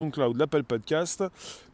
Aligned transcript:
SoundCloud, 0.00 0.36
l'Apple 0.36 0.62
Podcast. 0.62 1.24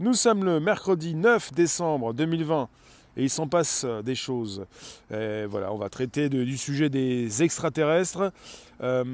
Nous 0.01 0.15
sommes 0.15 0.45
le 0.45 0.59
mercredi 0.59 1.15
9 1.15 1.53
décembre 1.53 2.15
2020 2.15 2.71
et 3.19 3.25
il 3.25 3.29
s'en 3.29 3.49
passe 3.49 3.85
euh, 3.85 4.01
des 4.01 4.15
choses. 4.15 4.65
Voilà, 5.11 5.71
on 5.75 5.77
va 5.77 5.91
traiter 5.91 6.31
du 6.31 6.57
sujet 6.57 6.89
des 6.89 7.43
extraterrestres, 7.43 8.33
euh, 8.81 9.05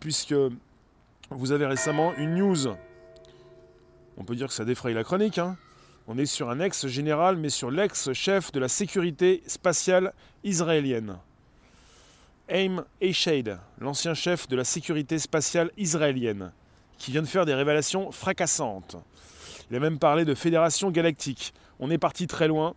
puisque 0.00 0.34
vous 1.28 1.52
avez 1.52 1.66
récemment 1.66 2.14
une 2.14 2.36
news. 2.36 2.68
On 4.16 4.24
peut 4.24 4.34
dire 4.34 4.46
que 4.46 4.54
ça 4.54 4.64
défraye 4.64 4.94
la 4.94 5.04
chronique. 5.04 5.36
Hein. 5.36 5.58
On 6.08 6.16
est 6.16 6.24
sur 6.24 6.48
un 6.48 6.58
ex-général, 6.60 7.36
mais 7.36 7.50
sur 7.50 7.70
l'ex-chef 7.70 8.50
de 8.50 8.60
la 8.60 8.68
sécurité 8.68 9.42
spatiale 9.46 10.14
israélienne. 10.42 11.18
Aim 12.48 12.86
Eshade, 13.02 13.60
l'ancien 13.78 14.14
chef 14.14 14.48
de 14.48 14.56
la 14.56 14.64
sécurité 14.64 15.18
spatiale 15.18 15.70
israélienne 15.76 16.50
qui 16.98 17.10
vient 17.10 17.22
de 17.22 17.26
faire 17.26 17.46
des 17.46 17.54
révélations 17.54 18.12
fracassantes. 18.12 18.96
Il 19.70 19.76
a 19.76 19.80
même 19.80 19.98
parlé 19.98 20.24
de 20.24 20.34
fédération 20.34 20.90
galactique. 20.90 21.54
On 21.80 21.90
est 21.90 21.98
parti 21.98 22.26
très 22.26 22.48
loin. 22.48 22.74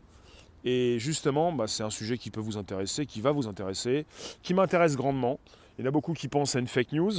Et 0.64 0.98
justement, 0.98 1.52
bah, 1.52 1.68
c'est 1.68 1.84
un 1.84 1.90
sujet 1.90 2.18
qui 2.18 2.32
peut 2.32 2.40
vous 2.42 2.58
intéresser, 2.58 3.06
qui 3.06 3.22
va 3.22 3.32
vous 3.32 3.48
intéresser, 3.48 4.06
qui 4.42 4.54
m'intéresse 4.54 4.96
grandement. 4.96 5.40
Il 5.78 5.84
y 5.84 5.86
en 5.86 5.90
a 5.90 5.92
beaucoup 5.92 6.14
qui 6.14 6.28
pensent 6.28 6.56
à 6.56 6.60
une 6.60 6.68
fake 6.68 6.94
news, 6.94 7.14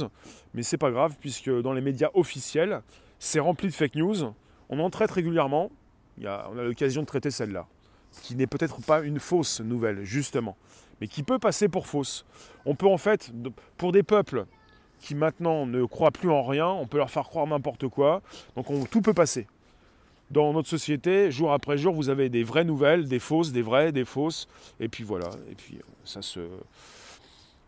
mais 0.53 0.63
c'est 0.63 0.77
pas 0.77 0.91
grave, 0.91 1.15
puisque 1.19 1.49
dans 1.61 1.73
les 1.73 1.81
médias 1.81 2.09
officiels, 2.13 2.81
c'est 3.19 3.39
rempli 3.39 3.67
de 3.67 3.73
fake 3.73 3.95
news. 3.95 4.33
On 4.69 4.79
en 4.79 4.89
traite 4.89 5.11
régulièrement. 5.11 5.71
On 6.19 6.25
a 6.57 6.63
l'occasion 6.63 7.01
de 7.03 7.07
traiter 7.07 7.31
celle-là, 7.31 7.67
qui 8.23 8.35
n'est 8.35 8.47
peut-être 8.47 8.81
pas 8.81 9.01
une 9.01 9.19
fausse 9.19 9.61
nouvelle, 9.61 10.03
justement, 10.03 10.57
mais 10.99 11.07
qui 11.07 11.23
peut 11.23 11.39
passer 11.39 11.69
pour 11.69 11.87
fausse. 11.87 12.25
On 12.65 12.75
peut 12.75 12.87
en 12.87 12.97
fait, 12.97 13.31
pour 13.77 13.91
des 13.91 14.03
peuples 14.03 14.45
qui 14.99 15.15
maintenant 15.15 15.65
ne 15.65 15.85
croient 15.85 16.11
plus 16.11 16.29
en 16.29 16.43
rien, 16.43 16.67
on 16.67 16.87
peut 16.87 16.97
leur 16.97 17.09
faire 17.09 17.25
croire 17.25 17.47
n'importe 17.47 17.87
quoi. 17.87 18.21
Donc 18.55 18.89
tout 18.89 19.01
peut 19.01 19.13
passer. 19.13 19.47
Dans 20.29 20.51
notre 20.51 20.67
société, 20.67 21.31
jour 21.31 21.53
après 21.53 21.77
jour, 21.77 21.93
vous 21.93 22.09
avez 22.09 22.27
des 22.29 22.43
vraies 22.43 22.65
nouvelles, 22.65 23.07
des 23.07 23.19
fausses, 23.19 23.51
des 23.51 23.61
vraies, 23.61 23.91
des 23.91 24.03
fausses. 24.03 24.47
Et 24.79 24.89
puis 24.89 25.03
voilà, 25.03 25.29
et 25.49 25.55
puis 25.55 25.79
ça 26.03 26.21
se 26.21 26.41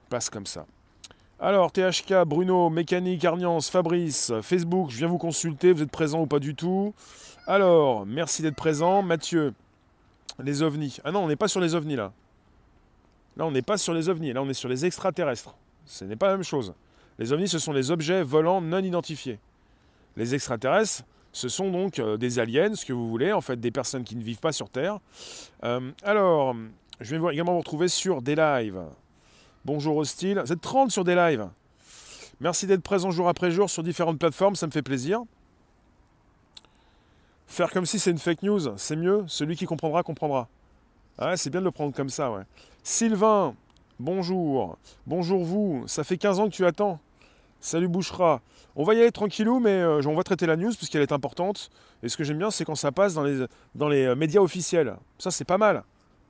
passe 0.09 0.29
comme 0.29 0.45
ça. 0.45 0.65
Alors, 1.39 1.71
THK, 1.71 2.25
Bruno, 2.25 2.69
Mécanique, 2.69 3.23
Arniance, 3.23 3.69
Fabrice, 3.69 4.33
Facebook, 4.41 4.89
je 4.89 4.97
viens 4.97 5.07
vous 5.07 5.17
consulter, 5.17 5.71
vous 5.71 5.83
êtes 5.83 5.91
présent 5.91 6.19
ou 6.19 6.25
pas 6.25 6.39
du 6.39 6.53
tout? 6.53 6.93
Alors, 7.47 8.05
merci 8.05 8.41
d'être 8.41 8.57
présent. 8.57 9.01
Mathieu, 9.03 9.53
les 10.43 10.61
ovnis. 10.61 10.97
Ah 11.05 11.11
non, 11.11 11.23
on 11.23 11.27
n'est 11.29 11.37
pas 11.37 11.47
sur 11.47 11.61
les 11.61 11.75
ovnis 11.75 11.95
là. 11.95 12.11
Là, 13.37 13.45
on 13.45 13.51
n'est 13.51 13.61
pas 13.61 13.77
sur 13.77 13.93
les 13.93 14.09
ovnis, 14.09 14.33
là, 14.33 14.41
on 14.41 14.49
est 14.49 14.53
sur 14.53 14.67
les 14.67 14.85
extraterrestres. 14.85 15.55
Ce 15.85 16.03
n'est 16.03 16.17
pas 16.17 16.27
la 16.27 16.33
même 16.33 16.43
chose. 16.43 16.73
Les 17.19 17.33
ovnis, 17.33 17.49
ce 17.49 17.59
sont 17.59 17.73
les 17.73 17.91
objets 17.91 18.23
volants 18.23 18.61
non 18.61 18.79
identifiés. 18.79 19.39
Les 20.15 20.33
extraterrestres, 20.33 21.03
ce 21.33 21.49
sont 21.49 21.69
donc 21.69 21.99
euh, 21.99 22.17
des 22.17 22.39
aliens, 22.39 22.73
ce 22.73 22.85
que 22.85 22.93
vous 22.93 23.09
voulez, 23.09 23.33
en 23.33 23.41
fait, 23.41 23.59
des 23.59 23.71
personnes 23.71 24.05
qui 24.05 24.15
ne 24.15 24.23
vivent 24.23 24.39
pas 24.39 24.53
sur 24.53 24.69
Terre. 24.69 24.99
Euh, 25.65 25.91
alors, 26.01 26.55
je 27.01 27.15
vais 27.15 27.33
également 27.33 27.51
vous 27.51 27.59
retrouver 27.59 27.89
sur 27.89 28.21
des 28.21 28.35
lives. 28.35 28.81
Bonjour 29.65 29.97
Hostile. 29.97 30.41
Vous 30.45 30.53
êtes 30.53 30.61
30 30.61 30.91
sur 30.91 31.03
des 31.03 31.13
lives. 31.13 31.47
Merci 32.39 32.67
d'être 32.67 32.81
présent 32.81 33.11
jour 33.11 33.27
après 33.27 33.51
jour 33.51 33.69
sur 33.69 33.83
différentes 33.83 34.17
plateformes, 34.17 34.55
ça 34.55 34.65
me 34.65 34.71
fait 34.71 34.81
plaisir. 34.81 35.21
Faire 37.47 37.71
comme 37.71 37.85
si 37.85 37.99
c'est 37.99 38.11
une 38.11 38.17
fake 38.17 38.43
news, 38.43 38.77
c'est 38.77 38.95
mieux. 38.95 39.25
Celui 39.27 39.57
qui 39.57 39.65
comprendra, 39.65 40.03
comprendra. 40.03 40.47
Ah, 41.17 41.35
c'est 41.35 41.49
bien 41.49 41.59
de 41.59 41.65
le 41.65 41.71
prendre 41.71 41.93
comme 41.93 42.09
ça, 42.09 42.31
ouais. 42.31 42.43
Sylvain, 42.81 43.55
bonjour. 43.99 44.77
Bonjour 45.05 45.43
vous. 45.43 45.83
Ça 45.87 46.05
fait 46.05 46.17
15 46.17 46.39
ans 46.39 46.45
que 46.47 46.53
tu 46.53 46.65
attends. 46.65 46.99
Salut 47.61 47.89
Bouchera. 47.89 48.41
On 48.77 48.85
va 48.85 48.93
y 48.93 49.01
aller 49.01 49.11
tranquillou, 49.11 49.59
mais 49.59 49.71
euh, 49.71 50.01
on 50.05 50.15
va 50.15 50.23
traiter 50.23 50.45
la 50.45 50.55
news 50.55 50.71
puisqu'elle 50.73 51.01
est 51.01 51.11
importante. 51.11 51.69
Et 52.01 52.07
ce 52.07 52.15
que 52.15 52.23
j'aime 52.23 52.37
bien, 52.37 52.51
c'est 52.51 52.63
quand 52.63 52.75
ça 52.75 52.93
passe 52.93 53.13
dans 53.13 53.23
les, 53.23 54.05
euh, 54.05 54.15
médias 54.15 54.39
officiels. 54.39 54.95
Ça, 55.17 55.29
c'est 55.29 55.43
pas 55.43 55.57
mal. 55.57 55.83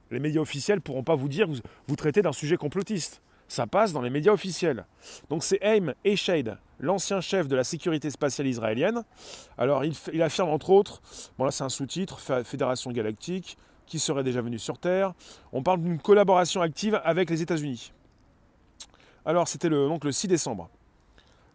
Les 0.10 0.20
médias 0.20 0.42
officiels 0.42 0.78
ne 0.78 0.82
pourront 0.82 1.04
pas 1.04 1.14
vous 1.14 1.30
dire 1.30 1.48
vous, 1.48 1.58
vous 1.88 1.96
traitez 1.96 2.24
d'un 2.24 2.32
sujet 2.32 2.58
complotiste. 2.58 3.22
Ça 3.48 3.68
passe 3.68 3.94
dans 3.94 4.02
les 4.02 4.10
médias 4.10 4.32
officiels. 4.32 4.86
Donc 5.30 5.44
c'est 5.44 5.60
Aim 5.62 5.94
Eshade, 6.04 6.58
l'ancien 6.80 7.22
chef 7.22 7.48
de 7.48 7.56
la 7.56 7.64
sécurité 7.64 8.10
spatiale 8.10 8.48
israélienne. 8.48 9.04
Alors 9.58 9.84
il, 9.86 10.22
affirme 10.22 10.50
entre 10.50 10.70
autres, 10.70 11.02
bon 11.38 11.45
là 11.45 11.52
c'est 11.52 11.64
un 11.64 11.70
sous-titre, 11.70 12.20
Fédération 12.44 12.92
Galactique, 12.92 13.58
qui 13.88 13.98
serait 13.98 14.23
déjà 14.23 14.42
venu 14.42 14.60
sur 14.60 14.78
Terre. 14.78 15.14
On 15.52 15.64
parle 15.64 15.82
d'une 15.82 16.00
collaboration 16.00 16.62
active 16.62 17.02
avec 17.04 17.32
les 17.32 17.42
États-Unis. 17.42 17.92
Alors 19.26 19.48
c'était 19.48 19.70
donc 19.70 20.06
le 20.06 20.12
6 20.12 20.28
décembre. 20.28 20.70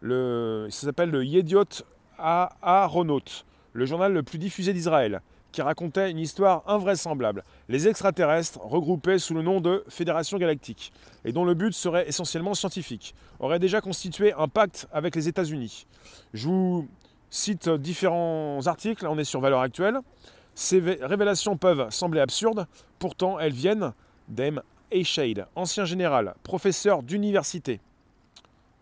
Le, 0.07 0.67
ça 0.69 0.87
s'appelle 0.87 1.09
le 1.09 1.25
Yediot 1.25 1.65
Aharonot, 2.19 3.23
le 3.73 3.87
journal 3.87 4.13
le 4.13 4.23
plus 4.23 4.37
diffusé 4.37 4.75
d'Israël, 4.75 5.23
qui 5.51 5.63
racontait 5.63 6.11
une 6.11 6.19
histoire 6.19 6.63
invraisemblable. 6.67 7.43
Les 7.71 7.89
extraterrestres, 7.89 8.61
regroupés 8.61 9.19
sous 9.19 9.33
le 9.33 9.41
nom 9.41 9.63
de 9.63 9.83
Fédération 9.89 10.37
Galactique, 10.37 10.93
et 11.25 11.33
dont 11.33 11.47
le 11.47 11.55
but 11.55 11.73
serait 11.73 12.07
essentiellement 12.07 12.53
scientifique, 12.53 13.15
auraient 13.41 13.59
déjà 13.59 13.81
constitué 13.81 14.35
un 14.35 14.47
pacte 14.47 14.87
avec 14.93 15.17
les 15.17 15.27
États-Unis. 15.27 15.87
Je 16.35 16.49
vous 16.49 16.87
cite 17.31 17.71
différents 17.71 18.61
articles, 18.67 19.07
on 19.07 19.17
est 19.17 19.25
sur 19.25 19.41
Valeurs 19.41 19.61
Actuelles. 19.61 20.01
Ces 20.55 20.81
révélations 20.81 21.57
peuvent 21.57 21.89
sembler 21.89 22.21
absurdes, 22.21 22.67
pourtant 22.99 23.41
elles 23.41 23.55
viennent 23.55 23.95
d'Em 24.29 24.61
Shade, 25.03 25.47
ancien 25.55 25.87
général, 25.87 26.35
professeur 26.43 27.03
d'université. 27.03 27.81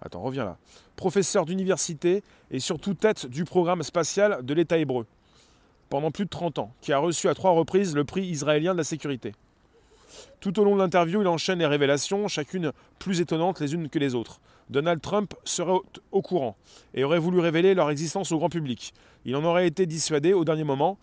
Attends, 0.02 0.20
reviens 0.20 0.44
là 0.44 0.58
professeur 0.96 1.46
d'université 1.46 2.22
et 2.50 2.60
surtout 2.60 2.94
tête 2.94 3.26
du 3.26 3.44
programme 3.44 3.82
spatial 3.82 4.44
de 4.44 4.54
l'État 4.54 4.78
hébreu, 4.78 5.06
pendant 5.88 6.10
plus 6.10 6.24
de 6.26 6.30
30 6.30 6.60
ans, 6.60 6.72
qui 6.80 6.92
a 6.92 6.98
reçu 6.98 7.28
à 7.28 7.34
trois 7.34 7.50
reprises 7.50 7.94
le 7.94 8.04
prix 8.04 8.24
israélien 8.24 8.72
de 8.72 8.78
la 8.78 8.84
sécurité. 8.84 9.34
Tout 10.40 10.60
au 10.60 10.64
long 10.64 10.74
de 10.74 10.80
l'interview, 10.80 11.22
il 11.22 11.26
enchaîne 11.26 11.58
les 11.58 11.66
révélations, 11.66 12.28
chacune 12.28 12.72
plus 12.98 13.20
étonnantes 13.20 13.60
les 13.60 13.74
unes 13.74 13.88
que 13.88 13.98
les 13.98 14.14
autres. 14.14 14.40
Donald 14.70 15.00
Trump 15.00 15.34
serait 15.44 15.80
au, 16.12 16.22
courant 16.22 16.56
et 16.94 17.04
aurait 17.04 17.19
voulu 17.19 17.40
révéler 17.40 17.74
leur 17.74 17.90
existence 17.90 18.30
au 18.32 18.38
grand 18.38 18.48
public. 18.48 18.94
Il 19.24 19.34
en 19.36 19.44
aurait 19.44 19.66
été 19.66 19.86
dissuadé 19.86 20.34
au 20.34 20.44
dernier 20.44 20.64
moment 20.64 20.98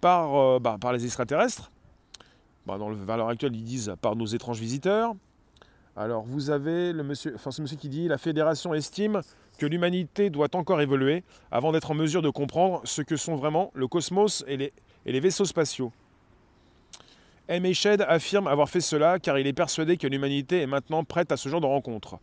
par, 0.00 0.34
euh, 0.34 0.58
bah, 0.58 0.78
les 0.92 1.04
extraterrestres. 1.04 1.70
Bah, 2.66 2.78
dans 2.78 3.28
actuelle, 3.28 3.54
ils 3.54 3.64
disent 3.64 3.94
par 4.00 4.16
nos 4.16 4.26
étranges 4.26 4.60
visiteurs. 4.60 5.14
Alors 5.96 6.22
vous 6.22 6.50
avez 6.50 6.92
le 6.92 7.02
monsieur, 7.02 7.32
enfin, 7.34 7.50
ce 7.50 7.60
monsieur 7.60 7.76
qui 7.76 7.88
dit 7.88 8.08
la 8.08 8.16
fédération 8.16 8.72
estime 8.72 9.20
que 9.58 9.66
l'humanité 9.66 10.30
doit 10.30 10.54
encore 10.56 10.80
évoluer 10.80 11.22
avant 11.50 11.72
d'être 11.72 11.90
en 11.90 11.94
mesure 11.94 12.22
de 12.22 12.30
comprendre 12.30 12.80
ce 12.84 13.02
que 13.02 13.16
sont 13.16 13.36
vraiment 13.36 13.70
le 13.74 13.86
cosmos 13.86 14.42
et 14.48 14.72
les, 15.04 15.20
vaisseaux 15.20 15.44
spatiaux. 15.44 15.92
M. 17.48 17.74
Shed 17.74 18.02
affirme 18.08 18.46
avoir 18.46 18.70
fait 18.70 18.80
cela 18.80 19.18
car 19.18 19.38
il 19.38 19.46
est 19.46 19.52
persuadé 19.52 19.98
que 19.98 20.06
l'humanité 20.06 20.62
est 20.62 20.66
maintenant 20.66 21.04
prête 21.04 21.30
à 21.30 21.36
ce 21.36 21.50
genre 21.50 21.60
de 21.60 21.66
rencontre. 21.66 22.18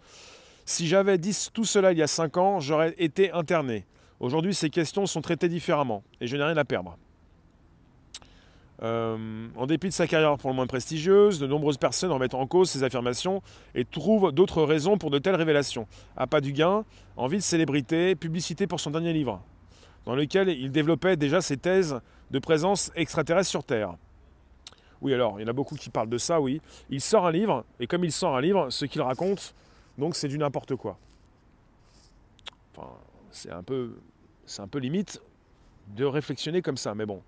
Si 0.65 0.87
j'avais 0.87 1.19
dit 1.19 1.37
tout 1.53 1.65
cela 1.65 1.91
il 1.91 1.99
y 1.99 2.03
a 2.03 2.07
5 2.07 2.37
ans, 2.37 2.59
j'aurais 2.59 2.95
été 2.97 3.31
interné. 3.31 3.85
Aujourd'hui, 4.19 4.55
ces 4.55 4.69
questions 4.69 5.05
sont 5.05 5.21
traitées 5.21 5.49
différemment 5.49 6.03
et 6.19 6.27
je 6.27 6.35
n'ai 6.35 6.43
rien 6.43 6.57
à 6.57 6.65
perdre. 6.65 6.97
Euh, 8.81 9.47
en 9.57 9.65
dépit 9.65 9.89
de 9.89 9.93
sa 9.93 10.07
carrière 10.07 10.37
pour 10.37 10.49
le 10.49 10.55
moins 10.55 10.67
prestigieuse, 10.67 11.39
de 11.39 11.47
nombreuses 11.47 11.77
personnes 11.77 12.11
remettent 12.11 12.33
en 12.33 12.47
cause 12.47 12.69
ses 12.69 12.83
affirmations 12.83 13.41
et 13.75 13.83
trouvent 13.83 14.31
d'autres 14.31 14.63
raisons 14.63 14.97
pour 14.97 15.09
de 15.09 15.19
telles 15.19 15.35
révélations. 15.35 15.87
Pas 16.29 16.39
du 16.39 16.53
gain, 16.53 16.85
envie 17.17 17.37
de 17.37 17.43
célébrité, 17.43 18.15
publicité 18.15 18.67
pour 18.67 18.79
son 18.79 18.91
dernier 18.91 19.11
livre, 19.11 19.41
dans 20.05 20.15
lequel 20.15 20.49
il 20.49 20.71
développait 20.71 21.17
déjà 21.17 21.41
ses 21.41 21.57
thèses 21.57 21.99
de 22.31 22.39
présence 22.39 22.91
extraterrestre 22.95 23.49
sur 23.49 23.63
Terre. 23.63 23.95
Oui, 25.01 25.13
alors, 25.13 25.39
il 25.39 25.43
y 25.43 25.45
en 25.45 25.49
a 25.49 25.53
beaucoup 25.53 25.75
qui 25.75 25.89
parlent 25.89 26.09
de 26.09 26.17
ça, 26.17 26.41
oui. 26.41 26.61
Il 26.89 27.01
sort 27.01 27.25
un 27.25 27.31
livre, 27.31 27.65
et 27.79 27.87
comme 27.87 28.03
il 28.03 28.11
sort 28.11 28.35
un 28.35 28.41
livre, 28.41 28.69
ce 28.69 28.85
qu'il 28.85 29.01
raconte, 29.01 29.55
donc 29.97 30.15
c'est 30.15 30.27
du 30.27 30.37
n'importe 30.37 30.75
quoi. 30.75 30.97
Enfin, 32.75 32.89
c'est 33.31 33.51
un 33.51 33.63
peu, 33.63 33.95
c'est 34.45 34.61
un 34.61 34.67
peu 34.67 34.79
limite 34.79 35.21
de 35.95 36.05
réflexionner 36.05 36.61
comme 36.61 36.77
ça, 36.77 36.93
mais 36.95 37.05
bon. 37.05 37.21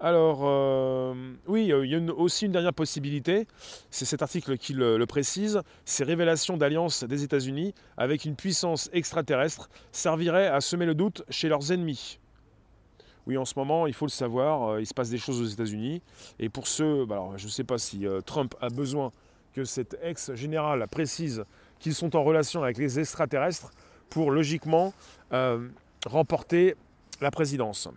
Alors, 0.00 0.40
euh, 0.42 1.14
oui, 1.46 1.62
il 1.62 1.88
y 1.88 1.94
a 1.94 2.14
aussi 2.14 2.46
une 2.46 2.52
dernière 2.52 2.74
possibilité, 2.74 3.46
c'est 3.90 4.04
cet 4.04 4.22
article 4.22 4.58
qui 4.58 4.72
le, 4.72 5.02
précise, 5.06 5.60
ces 5.84 6.04
révélations 6.04 6.56
d'alliance 6.56 7.04
des 7.04 7.22
États-Unis 7.22 7.74
avec 7.96 8.24
une 8.24 8.34
puissance 8.34 8.90
extraterrestre 8.92 9.70
serviraient 9.92 10.48
à 10.48 10.60
semer 10.60 10.84
le 10.84 10.94
doute 10.94 11.22
chez 11.30 11.48
leurs 11.48 11.70
ennemis. 11.70 12.18
Oui, 13.26 13.38
en 13.38 13.44
ce 13.44 13.54
moment, 13.56 13.86
il 13.86 13.94
faut 13.94 14.04
le 14.04 14.10
savoir, 14.10 14.68
euh, 14.68 14.80
il 14.80 14.86
se 14.86 14.92
passe 14.92 15.10
des 15.10 15.18
choses 15.18 15.40
aux 15.40 15.46
États-Unis, 15.46 16.02
et 16.38 16.48
pour 16.48 16.66
ceux, 16.66 17.06
bah 17.06 17.14
alors, 17.14 17.38
je 17.38 17.46
ne 17.46 17.50
sais 17.50 17.64
pas 17.64 17.78
si 17.78 18.06
euh, 18.06 18.20
Trump 18.20 18.54
a 18.60 18.68
besoin 18.68 19.12
que 19.54 19.64
cet 19.64 19.96
ex-général 20.02 20.86
précise 20.88 21.44
qu'ils 21.78 21.94
sont 21.94 22.16
en 22.16 22.24
relation 22.24 22.62
avec 22.64 22.76
les 22.78 22.98
extraterrestres 22.98 23.70
pour 24.10 24.32
logiquement 24.32 24.92
remporter 26.06 26.76
la 27.20 27.30
présidence. 27.30 27.88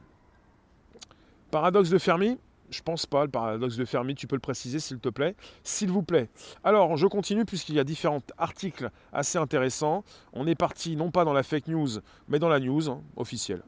Paradoxe 1.51 1.89
de 1.89 1.97
Fermi 1.97 2.37
Je 2.69 2.81
pense 2.81 3.05
pas, 3.05 3.23
le 3.23 3.31
paradoxe 3.31 3.77
de 3.77 3.85
Fermi, 3.85 4.15
tu 4.15 4.27
peux 4.27 4.35
le 4.35 4.41
préciser 4.41 4.79
s'il 4.79 4.99
te 4.99 5.09
plaît. 5.09 5.35
S'il 5.63 5.89
vous 5.89 6.03
plaît. 6.03 6.29
Alors, 6.63 6.97
je 6.97 7.07
continue 7.07 7.45
puisqu'il 7.45 7.75
y 7.75 7.79
a 7.79 7.85
différents 7.85 8.21
articles 8.37 8.89
assez 9.13 9.37
intéressants. 9.37 10.03
On 10.33 10.45
est 10.47 10.55
parti 10.55 10.95
non 10.97 11.09
pas 11.09 11.23
dans 11.23 11.33
la 11.33 11.43
fake 11.43 11.67
news, 11.67 11.89
mais 12.27 12.39
dans 12.39 12.49
la 12.49 12.59
news 12.59 12.89
hein, 12.89 13.01
officielle. 13.15 13.63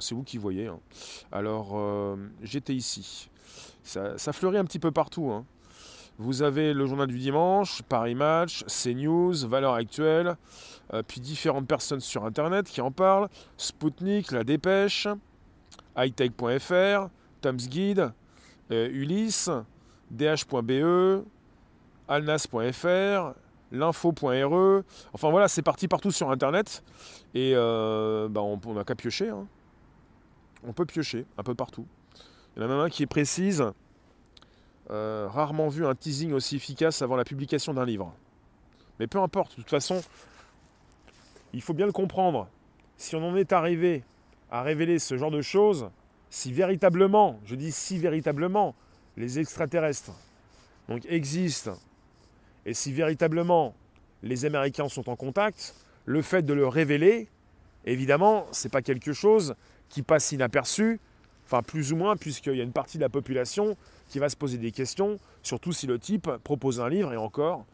c'est 0.00 0.14
vous 0.14 0.24
qui 0.24 0.36
voyez. 0.36 0.66
Hein. 0.66 0.78
Alors, 1.32 1.70
euh, 1.74 2.16
j'étais 2.42 2.74
ici. 2.74 3.30
Ça, 3.82 4.32
fleurit 4.32 4.58
un 4.58 4.64
petit 4.64 4.78
peu 4.78 4.90
partout. 4.90 5.30
Hein. 5.30 5.46
Vous 6.18 6.42
avez 6.42 6.74
le 6.74 6.84
journal 6.84 7.06
du 7.06 7.18
dimanche, 7.18 7.80
Paris 7.88 8.14
Match, 8.14 8.62
CNews, 8.66 9.48
Valeurs 9.48 9.72
Actuelles, 9.72 10.36
euh, 10.92 11.02
puis 11.02 11.18
différentes 11.22 11.66
personnes 11.66 12.00
sur 12.00 12.26
Internet 12.26 12.68
qui 12.68 12.82
en 12.82 12.90
parlent. 12.90 13.30
Spoutnik, 13.56 14.30
La 14.30 14.44
Dépêche, 14.44 15.08
hightech.fr, 15.96 17.08
Tom's 17.40 17.68
Guide, 17.68 18.12
euh, 18.70 18.88
Ulysse, 18.90 19.50
dh.be, 20.10 21.24
alnas.fr, 22.08 23.34
l'info.re. 23.72 24.82
Enfin 25.12 25.30
voilà, 25.30 25.48
c'est 25.48 25.62
parti 25.62 25.88
partout 25.88 26.10
sur 26.10 26.30
Internet. 26.30 26.82
Et 27.34 27.52
euh, 27.54 28.28
bah, 28.28 28.42
on 28.42 28.74
n'a 28.74 28.84
qu'à 28.84 28.94
piocher. 28.94 29.28
Hein. 29.28 29.46
On 30.66 30.72
peut 30.72 30.84
piocher 30.84 31.24
un 31.38 31.42
peu 31.42 31.54
partout. 31.54 31.86
Il 32.56 32.62
y 32.62 32.62
en 32.62 32.68
a 32.68 32.72
même 32.72 32.80
un 32.80 32.88
qui 32.88 33.02
est 33.02 33.06
précise. 33.06 33.64
Euh, 34.90 35.28
rarement 35.30 35.68
vu 35.68 35.86
un 35.86 35.94
teasing 35.94 36.32
aussi 36.32 36.56
efficace 36.56 37.00
avant 37.00 37.14
la 37.14 37.24
publication 37.24 37.72
d'un 37.72 37.84
livre. 37.84 38.12
Mais 38.98 39.06
peu 39.06 39.20
importe, 39.20 39.52
de 39.52 39.56
toute 39.56 39.70
façon, 39.70 40.02
il 41.52 41.62
faut 41.62 41.74
bien 41.74 41.86
le 41.86 41.92
comprendre. 41.92 42.48
Si 42.96 43.14
on 43.14 43.26
en 43.26 43.36
est 43.36 43.52
arrivé 43.52 44.04
à 44.50 44.62
révéler 44.62 44.98
ce 44.98 45.16
genre 45.16 45.30
de 45.30 45.42
choses, 45.42 45.90
si 46.28 46.52
véritablement, 46.52 47.38
je 47.44 47.54
dis 47.54 47.72
si 47.72 47.98
véritablement, 47.98 48.74
les 49.16 49.38
extraterrestres 49.38 50.12
donc, 50.88 51.04
existent, 51.08 51.76
et 52.66 52.74
si 52.74 52.92
véritablement 52.92 53.74
les 54.22 54.44
Américains 54.44 54.88
sont 54.88 55.08
en 55.08 55.16
contact, 55.16 55.74
le 56.04 56.22
fait 56.22 56.42
de 56.42 56.52
le 56.52 56.66
révéler, 56.66 57.28
évidemment, 57.84 58.46
ce 58.52 58.66
n'est 58.66 58.70
pas 58.70 58.82
quelque 58.82 59.12
chose 59.12 59.54
qui 59.88 60.02
passe 60.02 60.32
inaperçu, 60.32 61.00
enfin 61.46 61.62
plus 61.62 61.92
ou 61.92 61.96
moins, 61.96 62.16
puisqu'il 62.16 62.56
y 62.56 62.60
a 62.60 62.64
une 62.64 62.72
partie 62.72 62.98
de 62.98 63.02
la 63.02 63.08
population 63.08 63.76
qui 64.08 64.18
va 64.18 64.28
se 64.28 64.36
poser 64.36 64.58
des 64.58 64.72
questions, 64.72 65.18
surtout 65.42 65.72
si 65.72 65.86
le 65.86 65.98
type 65.98 66.28
propose 66.44 66.80
un 66.80 66.88
livre, 66.88 67.12
et 67.12 67.16
encore, 67.16 67.64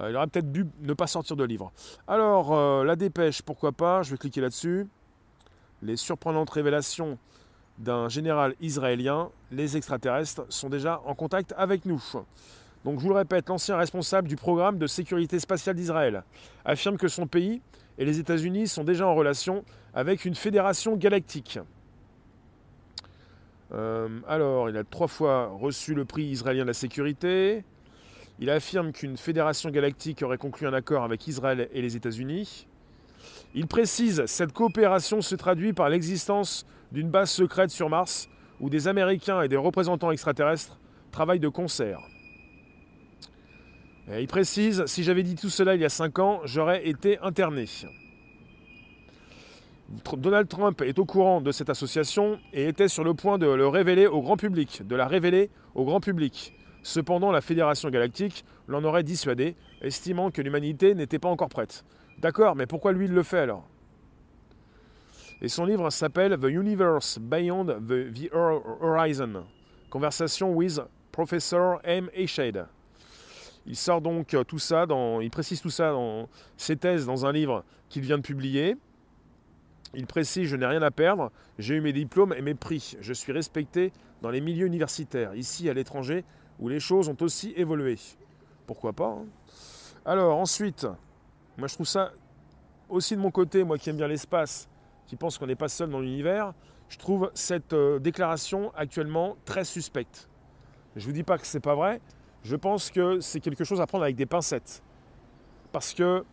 euh, 0.00 0.10
il 0.10 0.16
aurait 0.16 0.26
peut-être 0.26 0.50
dû 0.50 0.66
ne 0.82 0.92
pas 0.94 1.06
sortir 1.06 1.36
de 1.36 1.44
livre. 1.44 1.72
Alors, 2.06 2.52
euh, 2.52 2.84
la 2.84 2.96
dépêche, 2.96 3.42
pourquoi 3.42 3.72
pas, 3.72 4.02
je 4.02 4.10
vais 4.10 4.16
cliquer 4.16 4.40
là-dessus. 4.40 4.86
Les 5.84 5.96
surprenantes 5.96 6.48
révélations 6.48 7.18
d'un 7.78 8.08
général 8.08 8.54
israélien, 8.62 9.28
les 9.52 9.76
extraterrestres 9.76 10.46
sont 10.48 10.70
déjà 10.70 11.02
en 11.04 11.14
contact 11.14 11.54
avec 11.58 11.84
nous. 11.84 12.02
Donc 12.86 12.98
je 12.98 13.02
vous 13.04 13.10
le 13.10 13.16
répète, 13.16 13.50
l'ancien 13.50 13.76
responsable 13.76 14.26
du 14.26 14.36
programme 14.36 14.78
de 14.78 14.86
sécurité 14.86 15.38
spatiale 15.38 15.76
d'Israël 15.76 16.24
affirme 16.64 16.96
que 16.96 17.08
son 17.08 17.26
pays 17.26 17.60
et 17.98 18.06
les 18.06 18.18
États-Unis 18.18 18.66
sont 18.66 18.82
déjà 18.82 19.06
en 19.06 19.14
relation 19.14 19.62
avec 19.92 20.24
une 20.24 20.34
fédération 20.34 20.96
galactique. 20.96 21.58
Euh, 23.72 24.08
alors, 24.26 24.70
il 24.70 24.76
a 24.78 24.84
trois 24.84 25.08
fois 25.08 25.48
reçu 25.48 25.94
le 25.94 26.06
prix 26.06 26.24
israélien 26.24 26.62
de 26.62 26.68
la 26.68 26.74
sécurité. 26.74 27.62
Il 28.38 28.48
affirme 28.48 28.92
qu'une 28.92 29.18
fédération 29.18 29.70
galactique 29.70 30.22
aurait 30.22 30.38
conclu 30.38 30.66
un 30.66 30.72
accord 30.72 31.04
avec 31.04 31.26
Israël 31.26 31.68
et 31.72 31.82
les 31.82 31.96
États-Unis. 31.96 32.66
Il 33.56 33.68
précise 33.68 34.26
cette 34.26 34.52
coopération 34.52 35.22
se 35.22 35.36
traduit 35.36 35.72
par 35.72 35.88
l'existence 35.88 36.66
d'une 36.90 37.08
base 37.08 37.30
secrète 37.30 37.70
sur 37.70 37.88
Mars 37.88 38.28
où 38.60 38.68
des 38.68 38.88
Américains 38.88 39.42
et 39.42 39.48
des 39.48 39.56
représentants 39.56 40.10
extraterrestres 40.10 40.78
travaillent 41.12 41.40
de 41.40 41.48
concert. 41.48 42.00
il 44.08 44.26
précise, 44.26 44.84
si 44.86 45.04
j'avais 45.04 45.22
dit 45.22 45.36
tout 45.36 45.50
cela 45.50 45.76
il 45.76 45.80
y 45.80 45.84
a 45.84 45.88
cinq 45.88 46.18
ans, 46.18 46.40
j'aurais 46.44 46.88
été 46.88 47.18
interné. 47.20 47.66
Donald 50.16 50.48
Trump 50.48 50.82
est 50.82 50.98
au 50.98 51.04
courant 51.04 51.40
de 51.40 51.52
cette 51.52 51.70
association 51.70 52.40
et 52.52 52.66
était 52.66 52.88
sur 52.88 53.04
le 53.04 53.14
point 53.14 53.38
de 53.38 53.46
le 53.46 53.68
révéler 53.68 54.08
au 54.08 54.20
grand 54.20 54.36
public, 54.36 54.82
de 54.84 54.96
la 54.96 55.06
révéler 55.06 55.50
au 55.76 55.84
grand 55.84 56.00
public. 56.00 56.54
Cependant, 56.82 57.30
la 57.30 57.40
Fédération 57.40 57.88
Galactique 57.88 58.44
l'en 58.66 58.82
aurait 58.82 59.04
dissuadé, 59.04 59.54
estimant 59.80 60.30
que 60.30 60.42
l'humanité 60.42 60.94
n'était 60.94 61.18
pas 61.20 61.28
encore 61.28 61.48
prête. 61.48 61.84
D'accord, 62.18 62.56
mais 62.56 62.66
pourquoi 62.66 62.92
lui 62.92 63.06
il 63.06 63.12
le 63.12 63.22
fait 63.22 63.40
alors? 63.40 63.68
Et 65.40 65.48
son 65.48 65.66
livre 65.66 65.90
s'appelle 65.90 66.38
The 66.38 66.44
Universe 66.44 67.18
Beyond 67.18 67.66
the, 67.66 68.30
Horizon. 68.32 69.44
Conversation 69.90 70.54
with 70.54 70.80
Professor 71.12 71.80
M. 71.84 72.08
Shade. 72.26 72.66
Il 73.66 73.76
sort 73.76 74.00
donc 74.00 74.36
tout 74.46 74.58
ça, 74.58 74.86
il 75.20 75.30
précise 75.30 75.60
tout 75.60 75.70
ça 75.70 75.92
dans 75.92 76.28
ses 76.56 76.76
thèses 76.76 77.06
dans 77.06 77.24
un 77.24 77.32
livre 77.32 77.64
qu'il 77.88 78.02
vient 78.02 78.18
de 78.18 78.22
publier. 78.22 78.76
Il 79.94 80.06
précise 80.06 80.48
Je 80.48 80.56
n'ai 80.56 80.66
rien 80.66 80.82
à 80.82 80.90
perdre, 80.90 81.30
j'ai 81.58 81.76
eu 81.76 81.80
mes 81.80 81.92
diplômes 81.92 82.34
et 82.36 82.42
mes 82.42 82.54
prix. 82.54 82.96
Je 83.00 83.12
suis 83.12 83.32
respecté 83.32 83.92
dans 84.22 84.30
les 84.30 84.40
milieux 84.40 84.66
universitaires, 84.66 85.34
ici 85.34 85.68
à 85.70 85.74
l'étranger, 85.74 86.24
où 86.58 86.68
les 86.68 86.80
choses 86.80 87.08
ont 87.08 87.16
aussi 87.20 87.52
évolué. 87.56 87.96
Pourquoi 88.66 88.92
pas 88.92 89.08
hein? 89.08 89.26
Alors 90.04 90.36
ensuite, 90.36 90.86
moi 91.58 91.68
je 91.68 91.74
trouve 91.74 91.86
ça 91.86 92.12
aussi 92.88 93.16
de 93.16 93.20
mon 93.20 93.30
côté, 93.30 93.64
moi 93.64 93.78
qui 93.78 93.90
aime 93.90 93.96
bien 93.96 94.08
l'espace, 94.08 94.68
qui 95.06 95.16
pense 95.16 95.38
qu'on 95.38 95.46
n'est 95.46 95.54
pas 95.54 95.68
seul 95.68 95.90
dans 95.90 96.00
l'univers, 96.00 96.52
je 96.88 96.98
trouve 96.98 97.30
cette 97.34 97.72
euh, 97.72 97.98
déclaration 97.98 98.72
actuellement 98.76 99.36
très 99.44 99.64
suspecte. 99.64 100.28
Je 100.96 101.00
ne 101.00 101.06
vous 101.06 101.12
dis 101.12 101.22
pas 101.22 101.38
que 101.38 101.46
ce 101.46 101.56
n'est 101.56 101.62
pas 101.62 101.74
vrai, 101.74 102.00
je 102.44 102.56
pense 102.56 102.90
que 102.90 103.20
c'est 103.20 103.40
quelque 103.40 103.64
chose 103.64 103.80
à 103.80 103.86
prendre 103.86 104.04
avec 104.04 104.16
des 104.16 104.26
pincettes. 104.26 104.82
Parce 105.72 105.94
que 105.94 106.24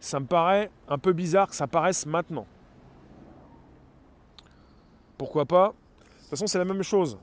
ça 0.00 0.18
me 0.18 0.26
paraît 0.26 0.70
un 0.88 0.98
peu 0.98 1.12
bizarre 1.12 1.48
que 1.48 1.54
ça 1.54 1.66
paraisse 1.66 2.04
maintenant. 2.04 2.46
Pourquoi 5.16 5.46
pas? 5.46 5.68
De 5.68 6.18
toute 6.18 6.30
façon, 6.30 6.46
c'est 6.48 6.58
la 6.58 6.64
même 6.64 6.82
chose. 6.82 7.18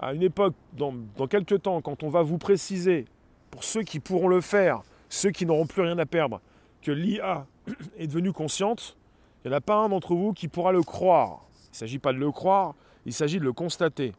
À 0.00 0.14
une 0.14 0.22
époque, 0.22 0.54
dans, 0.72 0.94
quelques 1.28 1.62
temps, 1.62 1.82
quand 1.82 2.02
on 2.02 2.08
va 2.08 2.22
vous 2.22 2.38
préciser, 2.38 3.04
pour 3.50 3.62
ceux 3.62 3.82
qui 3.82 4.00
pourront 4.00 4.28
le 4.28 4.40
faire, 4.40 4.82
ceux 5.10 5.30
qui 5.30 5.44
n'auront 5.44 5.66
plus 5.66 5.82
rien 5.82 5.98
à 5.98 6.06
perdre, 6.06 6.40
que 6.86 6.92
l'IA 6.92 7.46
est 7.98 8.06
devenue 8.06 8.32
consciente, 8.32 8.96
il 9.44 9.48
n'y 9.48 9.54
en 9.54 9.58
a 9.58 9.60
pas 9.60 9.74
un 9.74 9.88
d'entre 9.88 10.14
vous 10.14 10.32
qui 10.32 10.46
pourra 10.46 10.70
le 10.70 10.82
croire. 10.82 11.42
Il 11.52 11.72
ne 11.72 11.76
s'agit 11.76 11.98
pas 11.98 12.12
de 12.12 12.18
le 12.18 12.30
croire, 12.30 12.74
il 13.04 13.12
s'agit 13.12 13.40
de 13.40 13.44
le 13.44 13.52
constater. 13.52 14.12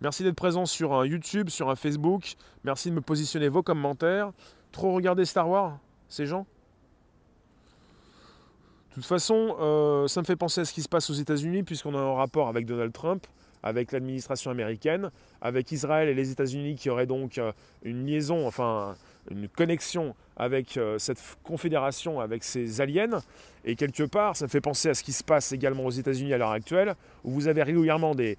Merci 0.00 0.22
d'être 0.22 0.36
présent 0.36 0.64
sur 0.64 0.94
un 0.94 1.04
YouTube, 1.04 1.50
sur 1.50 1.68
un 1.68 1.74
Facebook. 1.74 2.34
Merci 2.62 2.90
de 2.90 2.94
me 2.94 3.00
positionner 3.00 3.48
vos 3.48 3.62
commentaires. 3.62 4.30
Trop 4.70 4.94
regarder 4.94 5.24
Star 5.24 5.48
Wars, 5.48 5.78
ces 6.08 6.24
gens? 6.24 6.46
De 8.90 8.94
toute 8.94 9.04
façon, 9.04 9.56
euh, 9.60 10.06
ça 10.06 10.20
me 10.20 10.26
fait 10.26 10.36
penser 10.36 10.60
à 10.60 10.64
ce 10.64 10.72
qui 10.72 10.82
se 10.82 10.88
passe 10.88 11.10
aux 11.10 11.14
États-Unis, 11.14 11.64
puisqu'on 11.64 11.94
a 11.94 11.98
un 11.98 12.14
rapport 12.14 12.48
avec 12.48 12.64
Donald 12.64 12.92
Trump, 12.92 13.26
avec 13.62 13.92
l'administration 13.92 14.50
américaine, 14.50 15.10
avec 15.40 15.70
Israël 15.72 16.08
et 16.08 16.14
les 16.14 16.30
États-Unis 16.30 16.76
qui 16.76 16.90
auraient 16.90 17.06
donc 17.06 17.38
euh, 17.38 17.52
une 17.82 18.06
liaison, 18.06 18.46
enfin 18.46 18.94
une 19.30 19.48
connexion 19.48 20.14
avec 20.36 20.76
euh, 20.76 20.98
cette 20.98 21.20
confédération, 21.42 22.20
avec 22.20 22.44
ces 22.44 22.80
aliens. 22.80 23.22
Et 23.64 23.76
quelque 23.76 24.04
part, 24.04 24.36
ça 24.36 24.46
me 24.46 24.50
fait 24.50 24.60
penser 24.60 24.88
à 24.88 24.94
ce 24.94 25.02
qui 25.02 25.12
se 25.12 25.22
passe 25.22 25.52
également 25.52 25.84
aux 25.84 25.90
États-Unis 25.90 26.32
à 26.32 26.38
l'heure 26.38 26.50
actuelle, 26.52 26.94
où 27.24 27.30
vous 27.32 27.46
avez 27.48 27.62
régulièrement 27.62 28.14
des, 28.14 28.38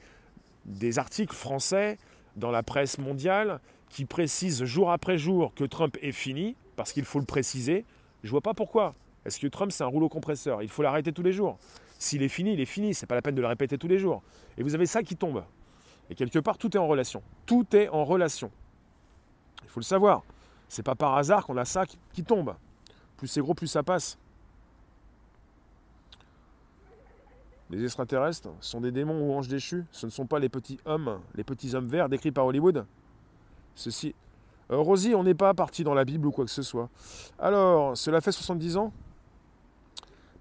des 0.65 0.97
articles 0.97 1.35
français 1.35 1.97
dans 2.35 2.51
la 2.51 2.63
presse 2.63 2.97
mondiale 2.97 3.59
qui 3.89 4.05
précisent 4.05 4.63
jour 4.63 4.91
après 4.91 5.17
jour 5.17 5.53
que 5.53 5.63
Trump 5.63 5.97
est 6.01 6.13
fini, 6.13 6.55
parce 6.75 6.93
qu'il 6.93 7.05
faut 7.05 7.19
le 7.19 7.25
préciser. 7.25 7.85
Je 8.23 8.31
vois 8.31 8.41
pas 8.41 8.53
pourquoi. 8.53 8.95
Est-ce 9.25 9.39
que 9.39 9.47
Trump, 9.47 9.71
c'est 9.71 9.83
un 9.83 9.87
rouleau 9.87 10.09
compresseur? 10.09 10.63
Il 10.63 10.69
faut 10.69 10.81
l'arrêter 10.81 11.11
tous 11.11 11.23
les 11.23 11.33
jours. 11.33 11.59
S'il 11.99 12.23
est 12.23 12.29
fini, 12.29 12.53
il 12.53 12.59
est 12.59 12.65
fini. 12.65 12.95
C'est 12.95 13.05
pas 13.05 13.15
la 13.15 13.21
peine 13.21 13.35
de 13.35 13.41
le 13.41 13.47
répéter 13.47 13.77
tous 13.77 13.87
les 13.87 13.99
jours. 13.99 14.23
Et 14.57 14.63
vous 14.63 14.73
avez 14.73 14.87
ça 14.87 15.03
qui 15.03 15.15
tombe. 15.15 15.43
Et 16.09 16.15
quelque 16.15 16.39
part, 16.39 16.57
tout 16.57 16.75
est 16.75 16.79
en 16.79 16.87
relation. 16.87 17.21
Tout 17.45 17.75
est 17.75 17.89
en 17.89 18.03
relation. 18.03 18.49
Il 19.63 19.69
faut 19.69 19.79
le 19.79 19.85
savoir. 19.85 20.23
C'est 20.71 20.83
pas 20.83 20.95
par 20.95 21.17
hasard 21.17 21.45
qu'on 21.45 21.57
a 21.57 21.65
ça 21.65 21.83
qui, 21.85 22.23
tombe. 22.23 22.55
Plus 23.17 23.27
c'est 23.27 23.41
gros, 23.41 23.53
plus 23.53 23.67
ça 23.67 23.83
passe. 23.83 24.17
Les 27.69 27.83
extraterrestres 27.83 28.47
sont 28.61 28.79
des 28.79 28.93
démons 28.93 29.19
ou 29.27 29.33
anges 29.33 29.49
déchus. 29.49 29.83
Ce 29.91 30.05
ne 30.05 30.11
sont 30.11 30.27
pas 30.27 30.39
les 30.39 30.47
petits 30.47 30.79
hommes, 30.85 31.19
les 31.35 31.43
petits 31.43 31.75
hommes 31.75 31.87
verts 31.87 32.07
décrits 32.07 32.31
par 32.31 32.45
Hollywood. 32.45 32.85
Ceci. 33.75 34.15
Euh, 34.71 34.77
Rosie, 34.77 35.13
on 35.13 35.25
n'est 35.25 35.33
pas 35.33 35.53
parti 35.53 35.83
dans 35.83 35.93
la 35.93 36.05
Bible 36.05 36.25
ou 36.25 36.31
quoi 36.31 36.45
que 36.45 36.51
ce 36.51 36.63
soit. 36.63 36.87
Alors, 37.37 37.97
cela 37.97 38.21
fait 38.21 38.31
70 38.31 38.77
ans 38.77 38.93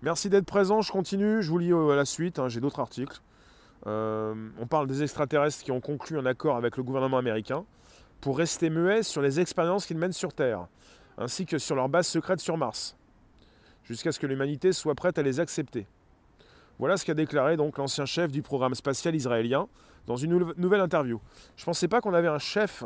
Merci 0.03 0.31
d'être 0.31 0.47
présent, 0.47 0.81
je 0.81 0.93
continue, 0.93 1.43
je 1.43 1.51
vous 1.51 1.59
lis 1.59 1.73
euh, 1.73 1.91
à 1.91 1.97
la 1.97 2.05
suite, 2.05 2.39
hein, 2.39 2.49
j'ai 2.49 2.61
d'autres 2.61 2.79
articles. 2.79 3.21
Euh, 3.89 4.49
on 4.61 4.67
parle 4.69 4.87
des 4.87 5.03
extraterrestres 5.03 5.65
qui 5.65 5.73
ont 5.73 5.81
conclu 5.81 6.21
un 6.21 6.27
accord 6.27 6.57
avec 6.57 6.77
le 6.77 6.85
gouvernement 6.85 7.19
américain 7.19 7.65
pour 8.21 8.39
rester 8.39 8.71
muets 8.71 9.03
sur 9.03 9.23
les 9.23 9.41
expériences 9.41 9.87
qu'ils 9.87 9.99
mènent 9.99 10.13
sur 10.13 10.33
Terre, 10.33 10.67
ainsi 11.19 11.47
que 11.47 11.59
sur 11.59 11.75
leur 11.75 11.89
base 11.89 12.07
secrète 12.07 12.41
sur 12.41 12.57
Mars, 12.57 12.97
jusqu'à 13.85 14.13
ce 14.13 14.19
que 14.19 14.27
l'humanité 14.27 14.73
soit 14.73 14.95
prête 14.95 15.19
à 15.19 15.23
les 15.23 15.41
accepter. 15.41 15.87
Voilà 16.79 16.97
ce 16.97 17.05
qu'a 17.05 17.15
déclaré 17.15 17.57
donc 17.57 17.77
l'ancien 17.79 18.07
chef 18.07 18.33
du 18.33 18.43
programme 18.43 18.75
spatial 18.75 19.15
israélien 19.15 19.69
dans 20.07 20.17
une 20.17 20.55
nouvelle 20.57 20.81
interview. 20.81 21.21
Je 21.57 21.63
ne 21.63 21.67
pensais 21.67 21.89
pas 21.89 22.01
qu'on 22.01 22.15
avait 22.15 22.29
un 22.29 22.39
chef 22.39 22.85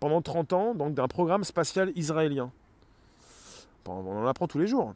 pendant 0.00 0.20
30 0.20 0.52
ans 0.52 0.74
d'un 0.74 1.08
programme 1.08 1.44
spatial 1.44 1.92
israélien. 1.94 2.50
On 3.86 4.24
en 4.24 4.26
apprend 4.26 4.48
tous 4.48 4.58
les 4.58 4.66
jours. 4.66 4.94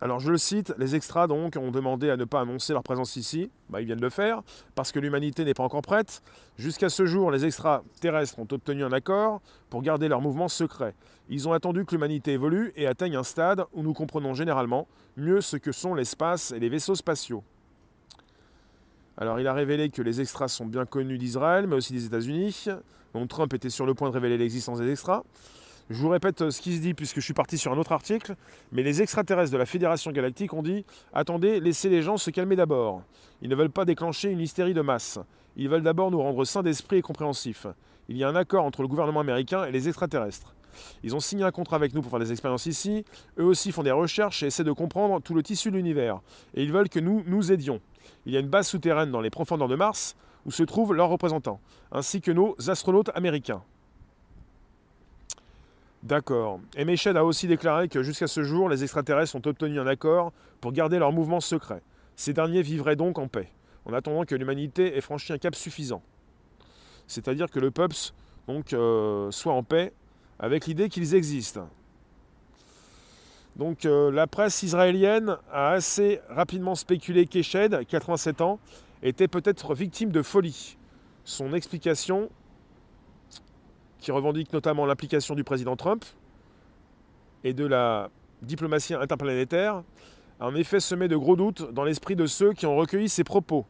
Alors 0.00 0.20
je 0.20 0.30
le 0.30 0.38
cite, 0.38 0.74
les 0.76 0.96
extras 0.96 1.26
donc 1.26 1.56
ont 1.56 1.70
demandé 1.70 2.10
à 2.10 2.16
ne 2.16 2.24
pas 2.24 2.40
annoncer 2.40 2.72
leur 2.72 2.82
présence 2.82 3.16
ici, 3.16 3.50
bah, 3.70 3.80
ils 3.80 3.86
viennent 3.86 3.98
de 3.98 4.02
le 4.02 4.10
faire, 4.10 4.42
parce 4.74 4.92
que 4.92 4.98
l'humanité 4.98 5.44
n'est 5.44 5.54
pas 5.54 5.62
encore 5.62 5.82
prête. 5.82 6.22
Jusqu'à 6.58 6.90
ce 6.90 7.06
jour, 7.06 7.30
les 7.30 7.46
extraterrestres 7.46 8.38
ont 8.38 8.48
obtenu 8.50 8.84
un 8.84 8.92
accord 8.92 9.40
pour 9.70 9.82
garder 9.82 10.08
leur 10.08 10.20
mouvement 10.20 10.48
secret. 10.48 10.94
Ils 11.30 11.48
ont 11.48 11.52
attendu 11.52 11.84
que 11.84 11.92
l'humanité 11.92 12.32
évolue 12.32 12.72
et 12.76 12.86
atteigne 12.86 13.16
un 13.16 13.22
stade 13.22 13.64
où 13.72 13.82
nous 13.82 13.94
comprenons 13.94 14.34
généralement 14.34 14.88
mieux 15.16 15.40
ce 15.40 15.56
que 15.56 15.72
sont 15.72 15.94
l'espace 15.94 16.50
et 16.50 16.58
les 16.58 16.68
vaisseaux 16.68 16.96
spatiaux. 16.96 17.42
Alors 19.16 19.38
il 19.38 19.46
a 19.46 19.54
révélé 19.54 19.90
que 19.90 20.02
les 20.02 20.20
extras 20.20 20.48
sont 20.48 20.66
bien 20.66 20.86
connus 20.86 21.18
d'Israël, 21.18 21.66
mais 21.66 21.76
aussi 21.76 21.92
des 21.92 22.04
États-Unis. 22.04 22.66
Donc 23.14 23.28
Trump 23.28 23.54
était 23.54 23.70
sur 23.70 23.86
le 23.86 23.94
point 23.94 24.08
de 24.08 24.14
révéler 24.14 24.36
l'existence 24.36 24.80
des 24.80 24.90
extras. 24.90 25.22
Je 25.90 25.96
vous 25.96 26.08
répète 26.08 26.40
euh, 26.40 26.50
ce 26.50 26.62
qui 26.62 26.74
se 26.74 26.80
dit 26.80 26.94
puisque 26.94 27.16
je 27.16 27.24
suis 27.24 27.34
parti 27.34 27.58
sur 27.58 27.70
un 27.70 27.76
autre 27.76 27.92
article, 27.92 28.36
mais 28.72 28.82
les 28.82 29.02
extraterrestres 29.02 29.52
de 29.52 29.58
la 29.58 29.66
Fédération 29.66 30.12
Galactique 30.12 30.54
ont 30.54 30.62
dit 30.62 30.86
Attendez, 31.12 31.60
laissez 31.60 31.90
les 31.90 32.00
gens 32.00 32.16
se 32.16 32.30
calmer 32.30 32.56
d'abord. 32.56 33.02
Ils 33.42 33.50
ne 33.50 33.54
veulent 33.54 33.70
pas 33.70 33.84
déclencher 33.84 34.30
une 34.30 34.40
hystérie 34.40 34.72
de 34.72 34.80
masse. 34.80 35.18
Ils 35.56 35.68
veulent 35.68 35.82
d'abord 35.82 36.10
nous 36.10 36.22
rendre 36.22 36.42
sains 36.46 36.62
d'esprit 36.62 36.96
et 36.96 37.02
compréhensifs. 37.02 37.66
Il 38.08 38.16
y 38.16 38.24
a 38.24 38.28
un 38.28 38.34
accord 38.34 38.64
entre 38.64 38.80
le 38.80 38.88
gouvernement 38.88 39.20
américain 39.20 39.66
et 39.66 39.72
les 39.72 39.86
extraterrestres. 39.88 40.54
Ils 41.02 41.14
ont 41.14 41.20
signé 41.20 41.44
un 41.44 41.50
contrat 41.50 41.76
avec 41.76 41.94
nous 41.94 42.00
pour 42.00 42.10
faire 42.10 42.18
des 42.18 42.32
expériences 42.32 42.64
ici. 42.64 43.04
Eux 43.38 43.44
aussi 43.44 43.70
font 43.70 43.82
des 43.82 43.90
recherches 43.90 44.42
et 44.42 44.46
essaient 44.46 44.64
de 44.64 44.72
comprendre 44.72 45.20
tout 45.20 45.34
le 45.34 45.42
tissu 45.42 45.70
de 45.70 45.76
l'univers. 45.76 46.20
Et 46.54 46.64
ils 46.64 46.72
veulent 46.72 46.88
que 46.88 46.98
nous 46.98 47.22
nous 47.26 47.52
aidions. 47.52 47.80
Il 48.24 48.32
y 48.32 48.38
a 48.38 48.40
une 48.40 48.48
base 48.48 48.68
souterraine 48.68 49.10
dans 49.10 49.20
les 49.20 49.30
profondeurs 49.30 49.68
de 49.68 49.76
Mars 49.76 50.16
où 50.46 50.50
se 50.50 50.62
trouvent 50.62 50.94
leurs 50.94 51.10
représentants, 51.10 51.60
ainsi 51.92 52.22
que 52.22 52.30
nos 52.30 52.56
astronautes 52.68 53.10
américains. 53.14 53.62
D'accord. 56.04 56.60
Et 56.76 56.84
Meshed 56.84 57.16
a 57.16 57.24
aussi 57.24 57.46
déclaré 57.46 57.88
que 57.88 58.02
jusqu'à 58.02 58.26
ce 58.26 58.42
jour, 58.42 58.68
les 58.68 58.82
extraterrestres 58.82 59.36
ont 59.36 59.42
obtenu 59.46 59.80
un 59.80 59.86
accord 59.86 60.32
pour 60.60 60.72
garder 60.72 60.98
leur 60.98 61.12
mouvement 61.12 61.40
secret. 61.40 61.80
Ces 62.14 62.34
derniers 62.34 62.60
vivraient 62.60 62.94
donc 62.94 63.18
en 63.18 63.26
paix, 63.26 63.48
en 63.86 63.94
attendant 63.94 64.24
que 64.24 64.34
l'humanité 64.34 64.98
ait 64.98 65.00
franchi 65.00 65.32
un 65.32 65.38
cap 65.38 65.54
suffisant. 65.54 66.02
C'est-à-dire 67.06 67.50
que 67.50 67.58
le 67.58 67.72
euh, 68.74 69.30
soit 69.30 69.54
en 69.54 69.62
paix 69.62 69.94
avec 70.38 70.66
l'idée 70.66 70.90
qu'ils 70.90 71.14
existent. 71.14 71.70
Donc 73.56 73.86
euh, 73.86 74.10
la 74.10 74.26
presse 74.26 74.62
israélienne 74.62 75.38
a 75.50 75.70
assez 75.70 76.20
rapidement 76.28 76.74
spéculé 76.74 77.26
qu'Eshed, 77.26 77.86
87 77.86 78.42
ans, 78.42 78.58
était 79.02 79.28
peut-être 79.28 79.74
victime 79.74 80.10
de 80.10 80.20
folie. 80.20 80.76
Son 81.24 81.54
explication 81.54 82.28
qui 84.04 84.12
revendique 84.12 84.52
notamment 84.52 84.84
l'implication 84.84 85.34
du 85.34 85.44
président 85.44 85.76
Trump 85.76 86.04
et 87.42 87.54
de 87.54 87.64
la 87.64 88.10
diplomatie 88.42 88.92
interplanétaire, 88.92 89.82
a 90.40 90.46
en 90.46 90.54
effet 90.54 90.78
semé 90.78 91.08
de 91.08 91.16
gros 91.16 91.36
doutes 91.36 91.72
dans 91.72 91.84
l'esprit 91.84 92.14
de 92.14 92.26
ceux 92.26 92.52
qui 92.52 92.66
ont 92.66 92.76
recueilli 92.76 93.08
ses 93.08 93.24
propos. 93.24 93.64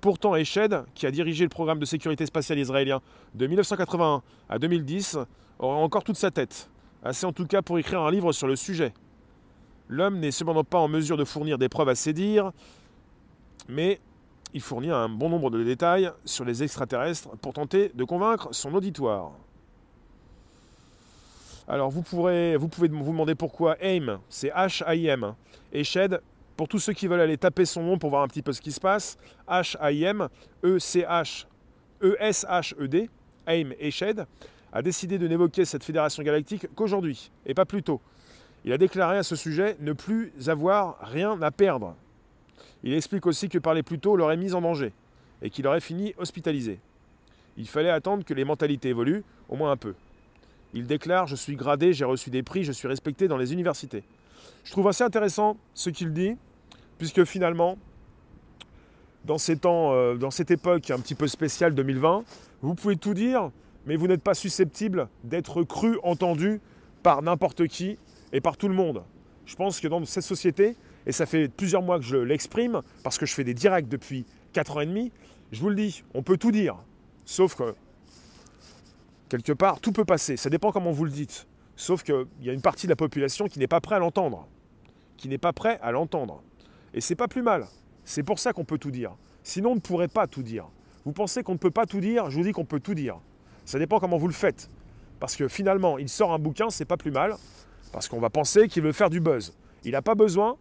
Pourtant, 0.00 0.36
Eshed, 0.36 0.84
qui 0.94 1.04
a 1.04 1.10
dirigé 1.10 1.42
le 1.42 1.48
programme 1.48 1.80
de 1.80 1.84
sécurité 1.84 2.26
spatiale 2.26 2.60
israélien 2.60 3.00
de 3.34 3.44
1981 3.48 4.22
à 4.48 4.58
2010, 4.60 5.18
aura 5.58 5.78
encore 5.78 6.04
toute 6.04 6.16
sa 6.16 6.30
tête, 6.30 6.70
assez 7.02 7.26
en 7.26 7.32
tout 7.32 7.46
cas 7.46 7.60
pour 7.60 7.76
écrire 7.76 8.02
un 8.02 8.10
livre 8.12 8.30
sur 8.30 8.46
le 8.46 8.54
sujet. 8.54 8.94
L'homme 9.88 10.20
n'est 10.20 10.30
cependant 10.30 10.62
pas 10.62 10.78
en 10.78 10.86
mesure 10.86 11.16
de 11.16 11.24
fournir 11.24 11.58
des 11.58 11.68
preuves 11.68 11.88
à 11.88 11.96
ses 11.96 12.12
dires, 12.12 12.52
mais 13.68 13.98
il 14.54 14.60
fournit 14.60 14.90
un 14.90 15.08
bon 15.08 15.28
nombre 15.28 15.50
de 15.50 15.64
détails 15.64 16.12
sur 16.24 16.44
les 16.44 16.62
extraterrestres 16.62 17.30
pour 17.38 17.52
tenter 17.52 17.90
de 17.92 18.04
convaincre 18.04 18.50
son 18.52 18.72
auditoire. 18.72 19.32
Alors 21.68 21.90
vous, 21.90 22.02
pouvez 22.02 22.56
vous 22.56 22.68
demander 22.68 23.34
pourquoi 23.34 23.76
AIM, 23.80 24.20
c'est 24.28 24.50
H-A-I-M. 24.50 25.34
Et 25.72 25.82
Shed, 25.82 26.20
pour 26.56 26.68
tous 26.68 26.78
ceux 26.78 26.92
qui 26.92 27.08
veulent 27.08 27.20
aller 27.20 27.36
taper 27.36 27.64
son 27.64 27.82
nom 27.82 27.98
pour 27.98 28.10
voir 28.10 28.22
un 28.22 28.28
petit 28.28 28.42
peu 28.42 28.52
ce 28.52 28.60
qui 28.60 28.70
se 28.70 28.78
passe, 28.78 29.18
H-A-I-M, 29.48 30.28
E-C-H, 30.64 31.46
E-S-H-E-D, 32.02 33.10
AIM 33.48 33.72
et 33.80 33.90
Shed, 33.90 34.26
a 34.72 34.82
décidé 34.82 35.18
de 35.18 35.26
n'évoquer 35.26 35.64
cette 35.64 35.82
fédération 35.82 36.22
galactique 36.22 36.68
qu'aujourd'hui, 36.76 37.32
et 37.46 37.54
pas 37.54 37.64
plus 37.64 37.82
tôt. 37.82 38.00
Il 38.64 38.72
a 38.72 38.78
déclaré 38.78 39.18
à 39.18 39.22
ce 39.24 39.34
sujet 39.34 39.76
ne 39.80 39.92
plus 39.92 40.32
avoir 40.46 40.98
rien 41.00 41.40
à 41.42 41.50
perdre. 41.50 41.96
Il 42.84 42.94
explique 42.94 43.26
aussi 43.26 43.48
que 43.48 43.58
parler 43.58 43.82
plus 43.82 43.98
tôt 43.98 44.16
l'aurait 44.16 44.36
mis 44.36 44.54
en 44.54 44.60
danger, 44.60 44.92
et 45.42 45.50
qu'il 45.50 45.66
aurait 45.66 45.80
fini 45.80 46.14
hospitalisé. 46.16 46.78
Il 47.56 47.66
fallait 47.66 47.90
attendre 47.90 48.24
que 48.24 48.34
les 48.34 48.44
mentalités 48.44 48.90
évoluent, 48.90 49.24
au 49.48 49.56
moins 49.56 49.72
un 49.72 49.76
peu. 49.76 49.94
Il 50.76 50.86
déclare 50.86 51.26
Je 51.26 51.36
suis 51.36 51.56
gradé, 51.56 51.94
j'ai 51.94 52.04
reçu 52.04 52.28
des 52.28 52.42
prix, 52.42 52.62
je 52.62 52.70
suis 52.70 52.86
respecté 52.86 53.28
dans 53.28 53.38
les 53.38 53.54
universités. 53.54 54.04
Je 54.62 54.70
trouve 54.72 54.86
assez 54.88 55.02
intéressant 55.02 55.56
ce 55.72 55.88
qu'il 55.88 56.12
dit, 56.12 56.36
puisque 56.98 57.24
finalement, 57.24 57.78
dans, 59.24 59.38
euh, 59.64 60.30
cette 60.30 60.50
époque 60.50 60.90
un 60.90 61.00
petit 61.00 61.14
peu 61.14 61.28
spéciale 61.28 61.74
2020, 61.74 62.24
vous 62.60 62.74
pouvez 62.74 62.96
tout 62.96 63.14
dire, 63.14 63.50
mais 63.86 63.96
vous 63.96 64.06
n'êtes 64.06 64.22
pas 64.22 64.34
susceptible 64.34 65.08
d'être 65.24 65.62
cru, 65.62 65.98
entendu 66.02 66.60
par 67.02 67.22
n'importe 67.22 67.66
qui 67.68 67.96
et 68.34 68.42
par 68.42 68.58
tout 68.58 68.68
le 68.68 68.74
monde. 68.74 69.02
Je 69.46 69.56
pense 69.56 69.80
que 69.80 69.88
dans 69.88 70.04
cette 70.04 70.24
société, 70.24 70.76
et 71.06 71.12
ça 71.12 71.24
fait 71.24 71.48
plusieurs 71.48 71.80
mois 71.80 71.98
que 71.98 72.04
je 72.04 72.18
l'exprime, 72.18 72.82
parce 73.02 73.16
que 73.16 73.24
je 73.24 73.32
fais 73.32 73.44
des 73.44 73.54
directs 73.54 73.88
depuis 73.88 74.26
4 74.52 74.76
ans 74.76 74.80
et 74.80 74.86
demi, 74.86 75.10
je 75.52 75.60
vous 75.60 75.70
le 75.70 75.76
dis, 75.76 76.04
on 76.12 76.22
peut 76.22 76.36
tout 76.36 76.50
dire, 76.50 76.76
sauf 77.24 77.54
que 77.54 77.74
quelque 79.28 79.52
part, 79.52 79.80
tout 79.80 79.92
peut 79.92 80.04
passer. 80.04 80.36
Ça 80.36 80.50
dépend 80.50 80.72
comment 80.72 80.92
vous 80.92 81.04
le 81.04 81.10
dites. 81.10 81.46
Sauf 81.76 82.02
qu'il 82.02 82.26
y 82.40 82.50
a 82.50 82.52
une 82.52 82.62
partie 82.62 82.86
de 82.86 82.92
la 82.92 82.96
population 82.96 83.46
qui 83.46 83.58
n'est 83.58 83.66
pas 83.66 83.80
prêt 83.80 83.96
à 83.96 83.98
l'entendre. 83.98 84.46
Qui 85.16 85.28
n'est 85.28 85.38
pas 85.38 85.52
prêt 85.52 85.78
à 85.82 85.92
l'entendre. 85.92 86.42
Et 86.94 87.00
c'est 87.00 87.14
pas 87.14 87.28
plus 87.28 87.42
mal. 87.42 87.66
C'est 88.04 88.22
pour 88.22 88.38
ça 88.38 88.52
qu'on 88.52 88.64
peut 88.64 88.78
tout 88.78 88.90
dire. 88.90 89.14
Sinon, 89.42 89.72
on 89.72 89.74
ne 89.74 89.80
pourrait 89.80 90.08
pas 90.08 90.26
tout 90.26 90.42
dire. 90.42 90.68
Vous 91.04 91.12
pensez 91.12 91.42
qu'on 91.42 91.52
ne 91.52 91.58
peut 91.58 91.70
pas 91.70 91.86
tout 91.86 92.00
dire? 92.00 92.30
Je 92.30 92.36
vous 92.36 92.44
dis 92.44 92.52
qu'on 92.52 92.64
peut 92.64 92.80
tout 92.80 92.94
dire. 92.94 93.18
Ça 93.64 93.78
dépend 93.78 93.98
comment 94.00 94.16
vous 94.16 94.28
le 94.28 94.32
faites. 94.32 94.70
Parce 95.20 95.36
que 95.36 95.48
finalement, 95.48 95.98
il 95.98 96.08
sort 96.08 96.32
un 96.32 96.38
bouquin, 96.38 96.70
c'est 96.70 96.84
pas 96.84 96.96
plus 96.96 97.10
mal. 97.10 97.34
Parce 97.92 98.08
qu'on 98.08 98.20
va 98.20 98.30
penser 98.30 98.68
qu'il 98.68 98.82
veut 98.82 98.92
faire 98.92 99.10
du 99.10 99.20
buzz. 99.20 99.54
Il 99.84 99.92
n'a 99.92 100.02
pas 100.02 100.14
besoin. 100.14 100.56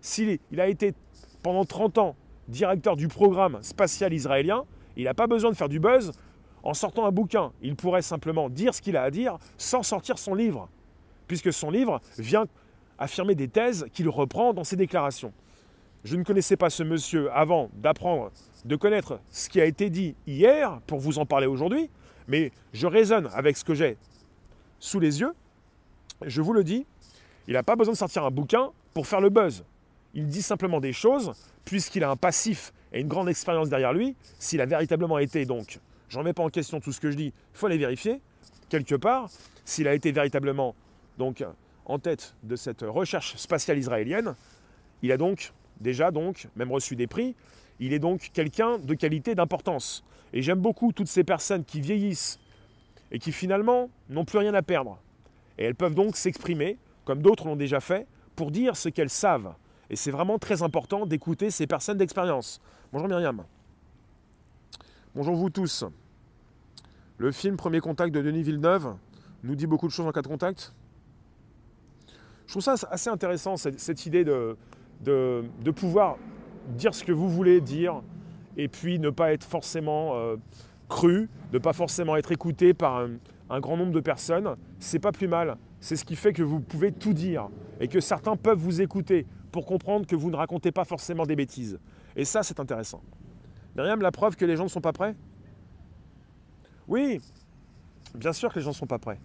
S'il 0.00 0.38
il 0.50 0.60
a 0.60 0.68
été 0.68 0.94
pendant 1.42 1.64
30 1.64 1.98
ans 1.98 2.16
directeur 2.48 2.96
du 2.96 3.08
programme 3.08 3.58
spatial 3.62 4.12
israélien, 4.12 4.64
il 4.96 5.04
n'a 5.04 5.14
pas 5.14 5.26
besoin 5.26 5.50
de 5.50 5.56
faire 5.56 5.68
du 5.68 5.80
buzz 5.80 6.12
en 6.62 6.74
sortant 6.74 7.06
un 7.06 7.10
bouquin, 7.10 7.52
il 7.62 7.76
pourrait 7.76 8.02
simplement 8.02 8.48
dire 8.48 8.74
ce 8.74 8.82
qu'il 8.82 8.96
a 8.96 9.02
à 9.02 9.10
dire 9.10 9.38
sans 9.58 9.82
sortir 9.82 10.18
son 10.18 10.34
livre, 10.34 10.68
puisque 11.26 11.52
son 11.52 11.70
livre 11.70 12.00
vient 12.18 12.46
affirmer 12.98 13.34
des 13.34 13.48
thèses 13.48 13.86
qu'il 13.92 14.08
reprend 14.08 14.52
dans 14.52 14.64
ses 14.64 14.76
déclarations. 14.76 15.32
Je 16.04 16.16
ne 16.16 16.24
connaissais 16.24 16.56
pas 16.56 16.70
ce 16.70 16.82
monsieur 16.82 17.32
avant 17.32 17.70
d'apprendre, 17.74 18.30
de 18.64 18.76
connaître 18.76 19.20
ce 19.30 19.48
qui 19.48 19.60
a 19.60 19.64
été 19.64 19.90
dit 19.90 20.14
hier 20.26 20.80
pour 20.86 20.98
vous 20.98 21.18
en 21.18 21.26
parler 21.26 21.46
aujourd'hui, 21.46 21.90
mais 22.28 22.52
je 22.72 22.86
raisonne 22.86 23.28
avec 23.34 23.56
ce 23.56 23.64
que 23.64 23.74
j'ai 23.74 23.96
sous 24.78 25.00
les 25.00 25.20
yeux. 25.20 25.32
Je 26.24 26.42
vous 26.42 26.52
le 26.52 26.64
dis, 26.64 26.86
il 27.48 27.54
n'a 27.54 27.62
pas 27.62 27.76
besoin 27.76 27.92
de 27.92 27.98
sortir 27.98 28.24
un 28.24 28.30
bouquin 28.30 28.70
pour 28.94 29.06
faire 29.06 29.20
le 29.20 29.30
buzz. 29.30 29.64
Il 30.14 30.26
dit 30.26 30.42
simplement 30.42 30.80
des 30.80 30.92
choses, 30.92 31.32
puisqu'il 31.64 32.04
a 32.04 32.10
un 32.10 32.16
passif 32.16 32.72
et 32.92 33.00
une 33.00 33.08
grande 33.08 33.28
expérience 33.28 33.68
derrière 33.68 33.92
lui, 33.92 34.14
s'il 34.38 34.60
a 34.60 34.66
véritablement 34.66 35.18
été 35.18 35.44
donc 35.44 35.80
je 36.12 36.18
ne 36.18 36.24
remets 36.24 36.34
pas 36.34 36.42
en 36.42 36.50
question 36.50 36.78
tout 36.78 36.92
ce 36.92 37.00
que 37.00 37.10
je 37.10 37.16
dis, 37.16 37.28
il 37.28 37.32
faut 37.54 37.64
aller 37.64 37.78
vérifier, 37.78 38.20
quelque 38.68 38.96
part, 38.96 39.30
s'il 39.64 39.88
a 39.88 39.94
été 39.94 40.12
véritablement 40.12 40.74
donc, 41.16 41.42
en 41.86 41.98
tête 41.98 42.34
de 42.42 42.54
cette 42.54 42.82
recherche 42.82 43.34
spatiale 43.36 43.78
israélienne. 43.78 44.34
Il 45.00 45.10
a 45.10 45.16
donc 45.16 45.54
déjà 45.80 46.10
donc 46.10 46.48
même 46.54 46.70
reçu 46.70 46.96
des 46.96 47.06
prix. 47.06 47.34
Il 47.80 47.94
est 47.94 47.98
donc 47.98 48.28
quelqu'un 48.34 48.76
de 48.76 48.92
qualité, 48.92 49.34
d'importance. 49.34 50.04
Et 50.34 50.42
j'aime 50.42 50.60
beaucoup 50.60 50.92
toutes 50.92 51.08
ces 51.08 51.24
personnes 51.24 51.64
qui 51.64 51.80
vieillissent 51.80 52.38
et 53.10 53.18
qui 53.18 53.32
finalement 53.32 53.88
n'ont 54.10 54.26
plus 54.26 54.36
rien 54.36 54.52
à 54.52 54.60
perdre. 54.60 54.98
Et 55.56 55.64
elles 55.64 55.74
peuvent 55.74 55.94
donc 55.94 56.16
s'exprimer, 56.16 56.76
comme 57.06 57.22
d'autres 57.22 57.46
l'ont 57.46 57.56
déjà 57.56 57.80
fait, 57.80 58.06
pour 58.36 58.50
dire 58.50 58.76
ce 58.76 58.90
qu'elles 58.90 59.08
savent. 59.08 59.54
Et 59.88 59.96
c'est 59.96 60.10
vraiment 60.10 60.38
très 60.38 60.60
important 60.60 61.06
d'écouter 61.06 61.50
ces 61.50 61.66
personnes 61.66 61.96
d'expérience. 61.96 62.60
Bonjour 62.92 63.08
Myriam. 63.08 63.44
Bonjour 65.14 65.36
vous 65.36 65.48
tous. 65.48 65.86
Le 67.22 67.30
film 67.30 67.56
Premier 67.56 67.78
Contact 67.78 68.12
de 68.12 68.20
Denis 68.20 68.42
Villeneuve 68.42 68.96
nous 69.44 69.54
dit 69.54 69.68
beaucoup 69.68 69.86
de 69.86 69.92
choses 69.92 70.04
en 70.04 70.10
cas 70.10 70.22
de 70.22 70.26
contact. 70.26 70.74
Je 72.46 72.52
trouve 72.52 72.64
ça 72.64 72.74
assez 72.90 73.10
intéressant, 73.10 73.56
cette, 73.56 74.06
idée 74.06 74.24
de, 74.24 74.56
de, 75.04 75.70
pouvoir 75.70 76.16
dire 76.70 76.92
ce 76.92 77.04
que 77.04 77.12
vous 77.12 77.28
voulez 77.28 77.60
dire 77.60 78.02
et 78.56 78.66
puis 78.66 78.98
ne 78.98 79.08
pas 79.08 79.32
être 79.32 79.44
forcément 79.44 80.16
euh, 80.16 80.34
cru, 80.88 81.30
ne 81.52 81.58
pas 81.58 81.72
forcément 81.72 82.16
être 82.16 82.32
écouté 82.32 82.74
par 82.74 83.06
un, 83.48 83.60
grand 83.60 83.76
nombre 83.76 83.92
de 83.92 84.00
personnes. 84.00 84.56
C'est 84.80 84.98
pas 84.98 85.12
plus 85.12 85.28
mal. 85.28 85.58
C'est 85.78 85.94
ce 85.94 86.04
qui 86.04 86.16
fait 86.16 86.32
que 86.32 86.42
vous 86.42 86.58
pouvez 86.58 86.90
tout 86.90 87.12
dire 87.12 87.50
et 87.78 87.86
que 87.86 88.00
certains 88.00 88.34
peuvent 88.34 88.58
vous 88.58 88.80
écouter 88.80 89.26
pour 89.52 89.64
comprendre 89.64 90.08
que 90.08 90.16
vous 90.16 90.32
ne 90.32 90.36
racontez 90.36 90.72
pas 90.72 90.84
forcément 90.84 91.24
des 91.24 91.36
bêtises. 91.36 91.78
Et 92.16 92.24
ça, 92.24 92.42
c'est 92.42 92.58
intéressant. 92.58 93.00
Myriam, 93.76 94.02
la 94.02 94.10
preuve 94.10 94.34
que 94.34 94.44
les 94.44 94.56
gens 94.56 94.64
ne 94.64 94.68
sont 94.68 94.80
pas 94.80 94.92
prêts? 94.92 95.14
Oui, 96.92 97.22
bien 98.14 98.34
sûr 98.34 98.52
que 98.52 98.58
les 98.58 98.64
gens 98.66 98.72
ne 98.72 98.74
sont 98.74 98.86
pas 98.86 98.98
prêts. 98.98 99.18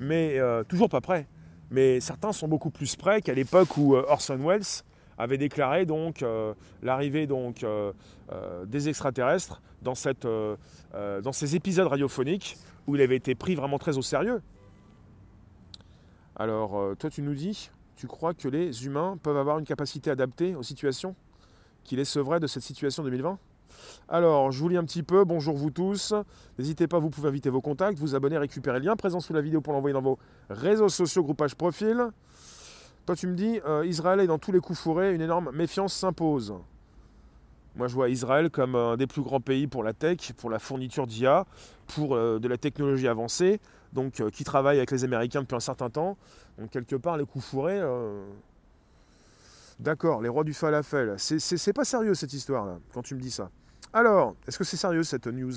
Mais 0.00 0.36
euh, 0.40 0.64
toujours 0.64 0.88
pas 0.88 1.00
prêts. 1.00 1.28
Mais 1.70 2.00
certains 2.00 2.32
sont 2.32 2.48
beaucoup 2.48 2.70
plus 2.70 2.96
près 2.96 3.22
qu'à 3.22 3.34
l'époque 3.34 3.76
où 3.76 3.94
euh, 3.94 4.04
Orson 4.08 4.36
Welles 4.36 4.82
avait 5.16 5.38
déclaré 5.38 5.86
donc 5.86 6.24
euh, 6.24 6.54
l'arrivée 6.82 7.28
donc 7.28 7.64
des 8.66 8.88
extraterrestres 8.88 9.62
dans, 9.80 9.94
ces 9.94 11.54
épisodes 11.54 11.86
radiophoniques 11.86 12.56
où 12.88 12.96
il 12.96 13.00
avait 13.00 13.14
été 13.14 13.36
pris 13.36 13.54
vraiment 13.54 13.78
très 13.78 13.96
au 13.96 14.02
sérieux. 14.02 14.42
Alors, 16.34 16.96
toi, 16.96 17.10
tu 17.10 17.22
nous 17.22 17.34
dis, 17.34 17.70
tu 17.94 18.08
crois 18.08 18.34
que 18.34 18.48
les 18.48 18.86
humains 18.86 19.20
peuvent 19.22 19.36
avoir 19.36 19.60
une 19.60 19.64
capacité 19.64 20.10
adaptée 20.10 20.56
aux 20.56 20.64
situations 20.64 21.14
qui 21.84 21.94
les 21.94 22.04
sevreraient 22.04 22.40
de 22.40 22.48
cette 22.48 22.64
situation 22.64 23.04
2020 23.04 23.38
alors, 24.08 24.52
je 24.52 24.60
vous 24.60 24.68
lis 24.68 24.76
un 24.76 24.84
petit 24.84 25.02
peu. 25.02 25.24
Bonjour 25.24 25.56
vous 25.56 25.70
tous. 25.70 26.14
N'hésitez 26.58 26.86
pas, 26.86 26.98
vous 26.98 27.10
pouvez 27.10 27.28
inviter 27.28 27.48
vos 27.48 27.62
contacts, 27.62 27.98
vous 27.98 28.14
abonner, 28.14 28.36
récupérer 28.36 28.78
le 28.78 28.84
lien 28.84 28.96
présent 28.96 29.20
sous 29.20 29.32
la 29.32 29.40
vidéo 29.40 29.60
pour 29.60 29.72
l'envoyer 29.72 29.94
dans 29.94 30.02
vos 30.02 30.18
réseaux 30.50 30.90
sociaux, 30.90 31.22
groupage 31.22 31.54
profil. 31.54 32.10
Toi, 33.06 33.16
tu 33.16 33.26
me 33.26 33.34
dis, 33.34 33.60
euh, 33.66 33.84
Israël 33.86 34.20
est 34.20 34.26
dans 34.26 34.38
tous 34.38 34.52
les 34.52 34.60
coups 34.60 34.78
fourrés, 34.78 35.14
une 35.14 35.20
énorme 35.20 35.50
méfiance 35.52 35.94
s'impose. 35.94 36.54
Moi, 37.76 37.88
je 37.88 37.94
vois 37.94 38.08
Israël 38.08 38.50
comme 38.50 38.76
un 38.76 38.96
des 38.96 39.06
plus 39.06 39.22
grands 39.22 39.40
pays 39.40 39.66
pour 39.66 39.82
la 39.82 39.94
tech, 39.94 40.32
pour 40.36 40.50
la 40.50 40.58
fourniture 40.58 41.06
d'IA, 41.06 41.46
pour 41.88 42.14
euh, 42.14 42.38
de 42.38 42.46
la 42.46 42.56
technologie 42.56 43.08
avancée, 43.08 43.58
donc 43.92 44.20
euh, 44.20 44.30
qui 44.30 44.44
travaille 44.44 44.76
avec 44.76 44.90
les 44.90 45.04
Américains 45.04 45.40
depuis 45.40 45.56
un 45.56 45.60
certain 45.60 45.90
temps. 45.90 46.16
Donc, 46.58 46.70
quelque 46.70 46.96
part, 46.96 47.16
les 47.16 47.24
coups 47.24 47.44
fourrés. 47.44 47.80
D'accord, 49.80 50.22
les 50.22 50.28
rois 50.28 50.44
du 50.44 50.54
falafel. 50.54 51.16
C'est 51.18 51.72
pas 51.72 51.84
sérieux 51.84 52.14
cette 52.14 52.32
histoire-là, 52.32 52.78
quand 52.92 53.02
tu 53.02 53.14
me 53.14 53.20
dis 53.20 53.30
ça. 53.30 53.50
Alors, 53.96 54.34
est-ce 54.48 54.58
que 54.58 54.64
c'est 54.64 54.76
sérieux 54.76 55.04
cette 55.04 55.28
news? 55.28 55.52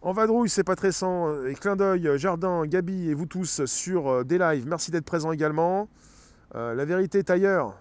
En 0.00 0.14
vadrouille, 0.14 0.48
c'est 0.48 0.64
pas 0.64 0.76
très 0.76 0.92
sans. 0.92 1.44
Et 1.44 1.52
clin 1.52 1.76
d'œil, 1.76 2.08
Jardin, 2.16 2.64
Gabi 2.64 3.10
et 3.10 3.12
vous 3.12 3.26
tous 3.26 3.66
sur 3.66 4.08
euh, 4.08 4.24
des 4.24 4.38
lives. 4.38 4.66
Merci 4.66 4.90
d'être 4.90 5.04
présents 5.04 5.30
également. 5.30 5.90
Euh, 6.54 6.72
la 6.74 6.86
vérité 6.86 7.18
est 7.18 7.28
ailleurs. 7.28 7.76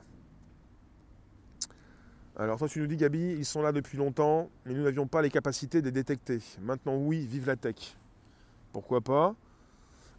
Alors 2.36 2.58
toi 2.58 2.68
tu 2.68 2.80
nous 2.82 2.88
dis 2.88 2.98
Gabi, 2.98 3.36
ils 3.38 3.46
sont 3.46 3.62
là 3.62 3.72
depuis 3.72 3.98
longtemps, 3.98 4.50
mais 4.66 4.74
nous 4.74 4.84
n'avions 4.84 5.08
pas 5.08 5.22
les 5.22 5.30
capacités 5.30 5.80
de 5.80 5.86
les 5.86 5.92
détecter. 5.92 6.40
Maintenant 6.62 6.98
oui, 6.98 7.26
vive 7.26 7.48
la 7.48 7.56
tech. 7.56 7.96
Pourquoi 8.74 9.00
pas? 9.00 9.34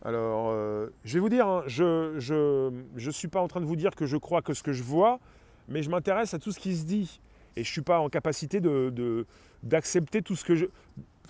Alors 0.05 0.51
euh, 0.53 0.89
je 1.05 1.15
vais 1.15 1.21
vous 1.21 1.29
dire, 1.29 1.47
hein, 1.47 1.65
je 1.67 2.71
ne 2.95 3.11
suis 3.11 3.29
pas 3.29 3.41
en 3.41 3.49
train 3.49 3.61
de 3.61 3.67
vous 3.67 3.77
dire 3.77 3.95
que 3.95 4.07
je 4.07 4.17
crois 4.17 4.41
que 4.41 4.55
ce 4.55 4.63
que 4.63 4.73
je 4.73 4.83
vois, 4.83 5.21
mais 5.69 5.83
je 5.83 5.91
m'intéresse 5.91 6.33
à 6.33 6.39
tout 6.39 6.53
ce 6.53 6.59
qui 6.59 6.75
se 6.75 6.87
dit. 6.87 7.21
Et 7.57 7.65
je 7.65 7.69
ne 7.69 7.73
suis 7.73 7.83
pas 7.83 8.01
en 8.01 8.09
capacité 8.09 8.61
d'accepter 9.63 10.21
de, 10.21 10.25
tout 10.25 10.37
ce 10.37 10.45
que 10.45 10.55
je... 10.55 10.67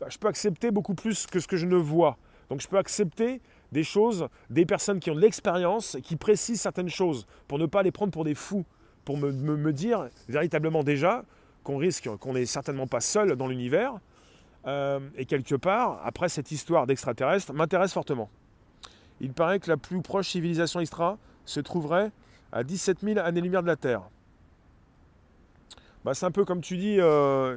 je 0.07 0.19
peux 0.19 0.29
accepter 0.29 0.71
beaucoup 0.71 0.95
plus 0.95 1.27
que 1.27 1.41
ce 1.41 1.49
que 1.49 1.57
je 1.57 1.67
ne 1.67 1.77
vois. 1.77 2.17
Donc 2.49 2.61
je 2.61 2.69
peux 2.69 2.79
accepter 2.79 3.41
des 3.73 3.83
choses, 3.83 4.29
des 4.51 4.67
personnes 4.67 5.01
qui 5.01 5.11
ont 5.11 5.15
de 5.15 5.21
l'expérience, 5.21 5.97
qui 6.03 6.17
précisent 6.17 6.61
certaines 6.61 6.91
choses, 6.91 7.27
pour 7.49 7.59
ne 7.59 7.67
pas 7.67 7.83
les 7.83 7.91
prendre 7.91 8.13
pour 8.13 8.25
des 8.25 8.35
fous, 8.35 8.65
pour 9.05 9.17
me, 9.17 9.33
me, 9.33 9.73
dire 9.73 10.09
véritablement 10.29 10.85
déjà 10.85 11.25
qu'on 11.65 11.79
risque, 11.79 12.09
qu'on 12.19 12.35
n'est 12.35 12.47
certainement 12.47 12.87
pas 12.87 13.01
seul 13.01 13.37
dans 13.37 13.49
l'univers. 13.49 13.95
Euh, 14.67 15.01
et 15.17 15.25
quelque 15.25 15.55
part, 15.55 16.01
après 16.05 16.29
cette 16.29 16.53
histoire 16.53 16.87
d'extraterrestre, 16.87 17.53
m'intéresse 17.53 17.93
fortement. 17.93 18.31
Il 19.21 19.33
paraît 19.33 19.59
que 19.59 19.71
la 19.71 19.77
plus 19.77 20.03
proche 20.03 20.29
civilisation 20.29 20.81
extra 20.81 21.19
se 21.45 21.61
trouverait 21.61 22.13
à 22.53 22.63
17 22.63 23.01
000 23.01 23.19
années-lumière 23.19 23.63
de 23.63 23.67
la 23.67 23.77
Terre. 23.77 24.03
Bah, 26.05 26.15
c'est 26.15 26.27
un 26.27 26.31
peu 26.31 26.45
comme 26.45 26.61
tu 26.61 26.77
dis, 26.77 26.97
euh, 26.99 27.57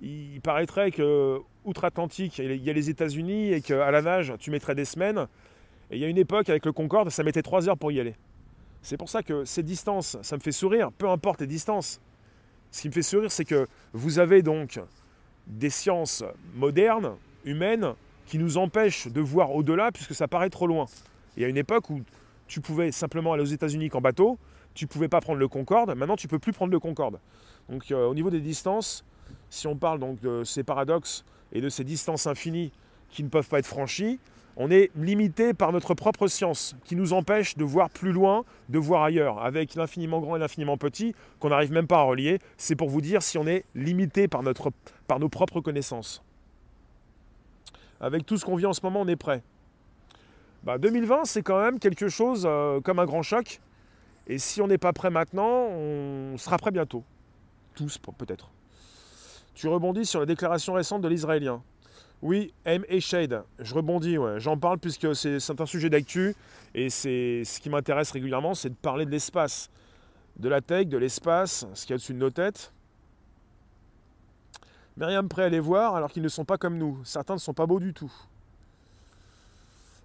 il, 0.00 0.40
paraîtrait 0.42 0.90
que 0.90 1.38
outre-Atlantique, 1.64 2.38
il 2.38 2.62
y 2.62 2.70
a 2.70 2.72
les 2.72 2.90
États-Unis 2.90 3.52
et 3.52 3.60
qu'à 3.60 3.90
la 3.90 4.02
nage, 4.02 4.34
tu 4.38 4.50
mettrais 4.50 4.74
des 4.74 4.84
semaines. 4.84 5.26
Et 5.90 5.96
il 5.96 6.00
y 6.00 6.04
a 6.04 6.08
une 6.08 6.18
époque 6.18 6.48
avec 6.48 6.66
le 6.66 6.72
Concorde, 6.72 7.10
ça 7.10 7.22
mettait 7.22 7.42
trois 7.42 7.68
heures 7.68 7.78
pour 7.78 7.92
y 7.92 8.00
aller. 8.00 8.14
C'est 8.82 8.96
pour 8.96 9.08
ça 9.08 9.22
que 9.22 9.44
ces 9.44 9.62
distances, 9.62 10.18
ça 10.22 10.36
me 10.36 10.42
fait 10.42 10.52
sourire, 10.52 10.90
peu 10.92 11.08
importe 11.08 11.40
les 11.40 11.46
distances. 11.46 12.00
Ce 12.70 12.82
qui 12.82 12.88
me 12.88 12.92
fait 12.92 13.02
sourire, 13.02 13.30
c'est 13.30 13.44
que 13.44 13.68
vous 13.92 14.18
avez 14.18 14.42
donc 14.42 14.80
des 15.46 15.70
sciences 15.70 16.24
modernes, 16.54 17.16
humaines, 17.44 17.94
qui 18.26 18.38
nous 18.38 18.56
empêchent 18.56 19.08
de 19.08 19.20
voir 19.20 19.54
au-delà 19.54 19.92
puisque 19.92 20.14
ça 20.14 20.28
paraît 20.28 20.50
trop 20.50 20.66
loin. 20.66 20.86
Il 21.36 21.42
y 21.42 21.44
a 21.44 21.48
une 21.48 21.56
époque 21.56 21.90
où 21.90 22.00
tu 22.46 22.60
pouvais 22.60 22.92
simplement 22.92 23.32
aller 23.32 23.42
aux 23.42 23.46
États-Unis 23.46 23.88
qu'en 23.88 24.00
bateau, 24.00 24.38
tu 24.74 24.84
ne 24.84 24.88
pouvais 24.88 25.08
pas 25.08 25.20
prendre 25.20 25.38
le 25.38 25.48
Concorde, 25.48 25.94
maintenant 25.94 26.16
tu 26.16 26.26
ne 26.26 26.30
peux 26.30 26.38
plus 26.38 26.52
prendre 26.52 26.72
le 26.72 26.80
Concorde. 26.80 27.18
Donc 27.68 27.90
euh, 27.90 28.06
au 28.06 28.14
niveau 28.14 28.30
des 28.30 28.40
distances, 28.40 29.04
si 29.50 29.66
on 29.66 29.76
parle 29.76 29.98
donc 29.98 30.20
de 30.20 30.44
ces 30.44 30.62
paradoxes 30.62 31.24
et 31.52 31.60
de 31.60 31.68
ces 31.68 31.84
distances 31.84 32.26
infinies 32.26 32.72
qui 33.08 33.22
ne 33.22 33.28
peuvent 33.28 33.48
pas 33.48 33.58
être 33.58 33.66
franchies, 33.66 34.18
on 34.56 34.70
est 34.70 34.90
limité 34.96 35.54
par 35.54 35.72
notre 35.72 35.94
propre 35.94 36.26
science 36.26 36.76
qui 36.84 36.96
nous 36.96 37.12
empêche 37.12 37.56
de 37.56 37.64
voir 37.64 37.88
plus 37.88 38.12
loin, 38.12 38.44
de 38.68 38.78
voir 38.78 39.02
ailleurs, 39.02 39.42
avec 39.42 39.74
l'infiniment 39.74 40.20
grand 40.20 40.36
et 40.36 40.38
l'infiniment 40.38 40.76
petit 40.76 41.14
qu'on 41.38 41.48
n'arrive 41.48 41.72
même 41.72 41.86
pas 41.86 42.00
à 42.00 42.02
relier. 42.02 42.38
C'est 42.58 42.76
pour 42.76 42.90
vous 42.90 43.00
dire 43.00 43.22
si 43.22 43.38
on 43.38 43.46
est 43.46 43.64
limité 43.74 44.28
par, 44.28 44.42
notre, 44.42 44.70
par 45.06 45.18
nos 45.18 45.28
propres 45.28 45.60
connaissances. 45.60 46.22
Avec 48.00 48.26
tout 48.26 48.36
ce 48.36 48.44
qu'on 48.44 48.56
vit 48.56 48.66
en 48.66 48.72
ce 48.72 48.80
moment, 48.82 49.00
on 49.00 49.08
est 49.08 49.16
prêt. 49.16 49.42
2020, 50.64 51.08
bah, 51.08 51.22
c'est 51.24 51.42
quand 51.42 51.60
même 51.60 51.78
quelque 51.78 52.08
chose 52.08 52.44
euh, 52.46 52.80
comme 52.80 52.98
un 52.98 53.06
grand 53.06 53.22
choc. 53.22 53.60
Et 54.26 54.38
si 54.38 54.60
on 54.60 54.68
n'est 54.68 54.78
pas 54.78 54.92
prêt 54.92 55.10
maintenant, 55.10 55.66
on 55.68 56.36
sera 56.36 56.56
prêt 56.58 56.70
bientôt 56.70 57.04
tous 57.74 57.98
peut-être. 57.98 58.50
Tu 59.54 59.68
rebondis 59.68 60.06
sur 60.06 60.20
la 60.20 60.26
déclaration 60.26 60.74
récente 60.74 61.02
de 61.02 61.08
l'Israélien. 61.08 61.62
Oui, 62.22 62.54
M 62.64 62.84
et 62.88 63.00
Shade. 63.00 63.42
Je 63.58 63.74
rebondis. 63.74 64.16
J'en 64.36 64.56
parle 64.56 64.78
puisque 64.78 65.14
c'est 65.14 65.60
un 65.60 65.66
sujet 65.66 65.90
d'actu 65.90 66.34
et 66.74 66.88
c'est 66.88 67.42
ce 67.44 67.60
qui 67.60 67.68
m'intéresse 67.68 68.12
régulièrement, 68.12 68.54
c'est 68.54 68.70
de 68.70 68.74
parler 68.74 69.04
de 69.04 69.10
l'espace, 69.10 69.70
de 70.38 70.48
la 70.48 70.60
tech, 70.60 70.86
de 70.86 70.98
l'espace, 70.98 71.66
ce 71.74 71.82
qu'il 71.82 71.90
y 71.90 71.92
a 71.94 71.96
au-dessus 71.96 72.14
de 72.14 72.18
nos 72.18 72.30
têtes. 72.30 72.72
Myriam 74.96 75.28
prêt 75.28 75.44
à 75.44 75.48
les 75.48 75.60
voir 75.60 75.96
alors 75.96 76.12
qu'ils 76.12 76.22
ne 76.22 76.28
sont 76.28 76.44
pas 76.44 76.58
comme 76.58 76.78
nous. 76.78 77.00
Certains 77.04 77.34
ne 77.34 77.38
sont 77.38 77.54
pas 77.54 77.66
beaux 77.66 77.80
du 77.80 77.92
tout. 77.92 78.12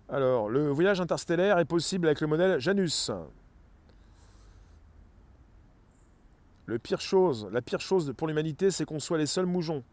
Alors, 0.09 0.49
le 0.49 0.69
voyage 0.69 1.01
interstellaire 1.01 1.59
est 1.59 1.65
possible 1.65 2.07
avec 2.07 2.21
le 2.21 2.27
modèle 2.27 2.59
Janus. 2.59 3.11
La 6.67 6.79
pire 6.79 6.99
chose 6.99 8.13
pour 8.17 8.27
l'humanité, 8.27 8.71
c'est 8.71 8.85
qu'on 8.85 8.99
soit 8.99 9.17
les 9.17 9.25
seuls 9.25 9.45
moujons. 9.45 9.83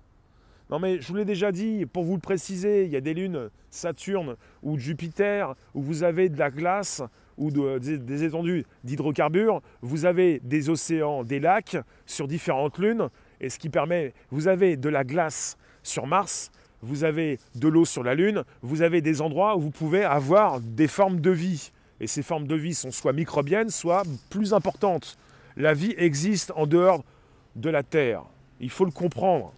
Non 0.71 0.79
mais 0.79 1.01
je 1.01 1.09
vous 1.09 1.17
l'ai 1.17 1.25
déjà 1.25 1.53
dit, 1.53 1.85
pour 1.87 2.05
vous 2.05 2.15
le 2.15 2.21
préciser, 2.21 2.85
il 2.85 2.91
y 2.91 2.97
a 2.97 3.01
des 3.01 3.15
lunes 3.15 3.51
Saturne 3.71 4.37
ou 4.63 4.79
Jupiter 4.79 5.55
où 5.75 5.83
vous 5.83 6.03
avez 6.03 6.29
de 6.29 6.39
la 6.39 6.51
glace 6.51 7.03
ou 7.37 7.51
des, 7.51 8.25
étendues 8.25 8.65
d'hydrocarbures, 8.83 9.61
vous 9.83 10.05
avez 10.05 10.41
des 10.43 10.71
océans, 10.71 11.25
des 11.25 11.41
lacs 11.41 11.77
sur 12.07 12.29
différentes 12.29 12.79
lunes, 12.79 13.09
et 13.41 13.51
ce 13.51 13.59
qui 13.59 13.69
permet, 13.69 14.15
vous 14.31 14.49
avez 14.49 14.77
de 14.77 14.89
la 14.89 15.05
glace 15.05 15.59
sur 15.83 16.07
Mars, 16.07 16.51
vous 16.81 17.05
avez 17.05 17.39
de 17.57 17.69
l'eau 17.69 17.85
sur 17.85 18.03
la 18.03 18.15
Lune, 18.15 18.45
vous 18.63 18.83
avez 18.83 19.01
des 19.01 19.21
endroits 19.21 19.57
où 19.57 19.61
vous 19.61 19.71
pouvez 19.71 20.05
avoir 20.05 20.61
des 20.61 20.87
formes 20.87 21.21
de 21.21 21.31
vie. 21.31 21.73
Et 22.01 22.07
ces 22.07 22.23
formes 22.23 22.47
de 22.47 22.55
vie 22.55 22.75
sont 22.75 22.91
soit 22.91 23.13
microbiennes, 23.13 23.71
soit 23.71 24.03
plus 24.31 24.53
importantes. 24.53 25.17
La 25.57 25.73
vie 25.73 25.95
existe 25.97 26.53
en 26.57 26.67
dehors 26.67 27.05
de 27.55 27.71
la 27.71 27.83
Terre. 27.83 28.25
Il 28.61 28.71
faut 28.71 28.85
le 28.85 28.90
comprendre. 28.90 29.53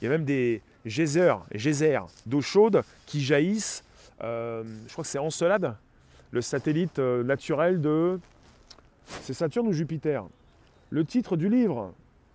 Il 0.00 0.04
y 0.04 0.06
a 0.08 0.10
même 0.10 0.24
des 0.24 0.62
geysers, 0.84 1.38
geysers 1.54 2.06
d'eau 2.26 2.40
chaude 2.40 2.82
qui 3.06 3.20
jaillissent. 3.20 3.84
Euh, 4.22 4.64
je 4.86 4.92
crois 4.92 5.04
que 5.04 5.10
c'est 5.10 5.18
Encelade, 5.18 5.76
le 6.32 6.40
satellite 6.40 6.98
euh, 6.98 7.22
naturel 7.22 7.80
de. 7.80 8.18
C'est 9.22 9.32
Saturne 9.32 9.68
ou 9.68 9.72
Jupiter? 9.72 10.24
Le 10.90 11.04
titre 11.04 11.36
du 11.36 11.48
livre, 11.48 11.92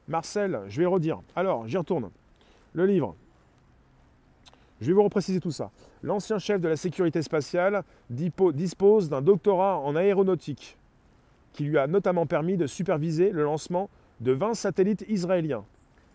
Marcel, 0.07 0.61
je 0.69 0.79
vais 0.79 0.85
redire. 0.85 1.19
Alors, 1.35 1.67
j'y 1.67 1.77
retourne. 1.77 2.09
Le 2.73 2.85
livre. 2.85 3.15
Je 4.81 4.87
vais 4.87 4.93
vous 4.93 5.03
repréciser 5.03 5.39
tout 5.39 5.51
ça. 5.51 5.71
L'ancien 6.01 6.39
chef 6.39 6.59
de 6.59 6.67
la 6.67 6.75
sécurité 6.75 7.21
spatiale 7.21 7.83
dispose 8.09 9.09
d'un 9.09 9.21
doctorat 9.21 9.77
en 9.79 9.95
aéronautique 9.95 10.77
qui 11.53 11.63
lui 11.63 11.77
a 11.77 11.87
notamment 11.87 12.25
permis 12.25 12.57
de 12.57 12.67
superviser 12.67 13.31
le 13.31 13.43
lancement 13.43 13.89
de 14.19 14.31
20 14.31 14.55
satellites 14.55 15.05
israéliens. 15.07 15.63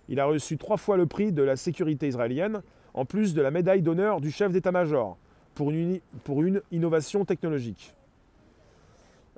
Il 0.08 0.20
a 0.20 0.26
reçu 0.26 0.56
trois 0.56 0.76
fois 0.76 0.96
le 0.96 1.06
prix 1.06 1.32
de 1.32 1.42
la 1.42 1.56
sécurité 1.56 2.08
israélienne, 2.08 2.62
en 2.94 3.04
plus 3.04 3.34
de 3.34 3.42
la 3.42 3.50
médaille 3.50 3.82
d'honneur 3.82 4.20
du 4.20 4.30
chef 4.30 4.52
d'état-major, 4.52 5.16
pour 5.54 5.70
une, 5.70 6.00
innovation 6.72 7.24
technologique. 7.24 7.94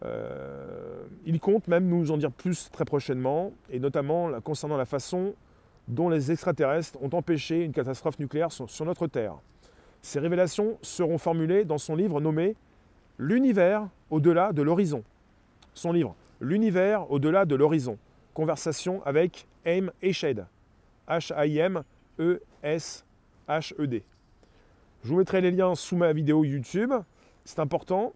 Euh, 0.03 1.03
il 1.27 1.41
compte 1.41 1.69
même 1.69 1.87
nous 1.87 2.11
en 2.11 2.17
dire 2.17 2.31
plus 2.31 2.71
très 2.71 2.85
prochainement, 2.85 3.53
et 3.71 3.79
notamment 3.79 4.41
concernant 4.41 4.77
la 4.77 4.87
façon 4.87 5.35
dont 5.89 6.09
les 6.09 6.31
extraterrestres 6.31 6.99
ont 7.03 7.11
empêché 7.13 7.65
une 7.65 7.73
catastrophe 7.73 8.19
nucléaire 8.19 8.53
sur 8.53 8.87
notre 8.87 9.07
Terre. 9.07 9.35
Ces 10.03 10.21
révélations 10.21 10.79
seront 10.83 11.19
formulées 11.19 11.65
dans 11.65 11.79
son 11.79 11.97
livre 11.97 12.21
nommé 12.21 12.57
L'univers 13.19 13.87
au-delà 14.09 14.55
de 14.55 14.63
l'horizon 14.63 15.05
son 15.75 15.93
livre 15.93 16.15
L'univers 16.41 17.11
au-delà 17.11 17.45
de 17.45 17.55
l'horizon. 17.55 17.99
Conversation 18.33 19.03
avec 19.05 19.47
Aim 19.67 19.91
Eshed. 20.03 20.47
H-A-I-M-E-S-H-E-D. 21.09 21.85
Je 25.03 25.09
vous 25.09 25.17
mettrai 25.17 25.41
les 25.41 25.51
liens 25.51 25.75
sous 25.75 25.97
ma 25.97 26.13
vidéo 26.13 26.45
YouTube. 26.45 26.93
C'est 27.45 27.59
important. 27.59 28.13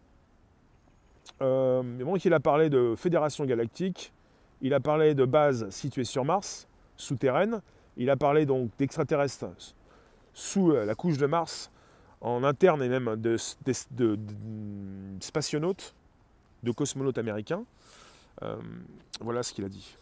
Euh, 1.42 1.82
donc 1.98 2.24
il 2.24 2.32
a 2.32 2.40
parlé 2.40 2.70
de 2.70 2.94
fédération 2.96 3.44
galactique, 3.44 4.12
il 4.60 4.74
a 4.74 4.80
parlé 4.80 5.14
de 5.14 5.24
bases 5.24 5.68
situées 5.70 6.04
sur 6.04 6.24
Mars, 6.24 6.68
souterraines, 6.96 7.60
il 7.96 8.10
a 8.10 8.16
parlé 8.16 8.46
donc 8.46 8.70
d'extraterrestres 8.78 9.46
sous 10.32 10.72
euh, 10.72 10.84
la 10.84 10.94
couche 10.94 11.16
de 11.16 11.26
Mars, 11.26 11.70
en 12.20 12.44
interne 12.44 12.82
et 12.82 12.88
même 12.88 13.16
de, 13.16 13.36
de, 13.92 14.18
spationautes, 15.20 15.94
de 16.64 16.72
cosmonautes 16.72 17.18
américains. 17.18 17.64
Euh, 18.42 18.56
voilà 19.20 19.42
ce 19.42 19.52
qu'il 19.52 19.64
a 19.64 19.68
dit. 19.68 19.96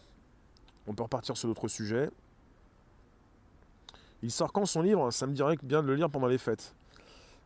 On 0.87 0.93
peut 0.93 1.03
repartir 1.03 1.37
sur 1.37 1.47
d'autres 1.47 1.67
sujets. 1.67 2.09
Il 4.21 4.31
sort 4.31 4.51
quand 4.51 4.65
son 4.65 4.81
livre? 4.81 5.11
Ça 5.11 5.27
me 5.27 5.33
dirait 5.33 5.57
bien 5.61 5.81
de 5.81 5.87
le 5.87 5.95
lire 5.95 6.09
pendant 6.09 6.27
les 6.27 6.37
fêtes. 6.37 6.73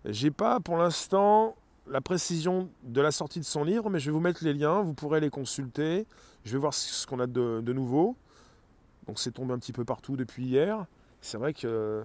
J'ai 0.05 0.31
pas 0.31 0.59
pour 0.59 0.77
l'instant 0.77 1.55
la 1.89 2.01
précision 2.01 2.69
de 2.83 3.01
la 3.01 3.11
sortie 3.11 3.39
de 3.39 3.45
son 3.45 3.63
livre, 3.63 3.89
mais 3.89 3.99
je 3.99 4.05
vais 4.07 4.11
vous 4.11 4.19
mettre 4.19 4.43
les 4.43 4.53
liens, 4.53 4.81
vous 4.81 4.93
pourrez 4.93 5.19
les 5.19 5.29
consulter. 5.29 6.05
Je 6.45 6.51
vais 6.53 6.57
voir 6.57 6.73
ce 6.73 7.05
qu'on 7.07 7.19
a 7.19 7.27
de, 7.27 7.73
nouveau. 7.73 8.15
Donc 9.07 9.19
c'est 9.19 9.31
tombé 9.31 9.53
un 9.53 9.59
petit 9.59 9.73
peu 9.73 9.85
partout 9.85 10.15
depuis 10.15 10.45
hier. 10.45 10.85
C'est 11.21 11.37
vrai 11.37 11.53
que 11.53 12.03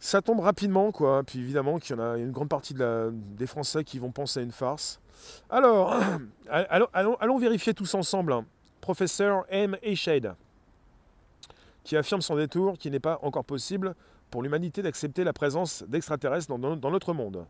ça 0.00 0.22
tombe 0.22 0.40
rapidement, 0.40 0.92
quoi. 0.92 1.22
Puis 1.24 1.38
évidemment 1.38 1.78
qu'il 1.78 1.96
y 1.96 1.98
en 1.98 2.02
a 2.02 2.16
une 2.16 2.30
grande 2.30 2.48
partie 2.48 2.74
des 2.74 3.46
Français 3.46 3.84
qui 3.84 3.98
vont 3.98 4.10
penser 4.10 4.40
à 4.40 4.42
une 4.42 4.52
farce. 4.52 5.00
Alors, 5.50 5.94
allons, 6.48 7.38
vérifier 7.38 7.74
tous 7.74 7.94
ensemble. 7.94 8.34
Professeur 8.80 9.44
M. 9.48 9.76
Eshade, 9.82 10.34
qui 11.84 11.96
affirme 11.96 12.20
son 12.20 12.36
détour 12.36 12.76
qu'il 12.76 12.92
n'est 12.92 13.00
pas 13.00 13.18
encore 13.22 13.44
possible 13.44 13.94
pour 14.30 14.42
l'humanité 14.42 14.82
d'accepter 14.82 15.24
la 15.24 15.32
présence 15.32 15.84
d'extraterrestres 15.84 16.58
dans, 16.58 16.90
notre 16.90 17.14
monde. 17.14 17.46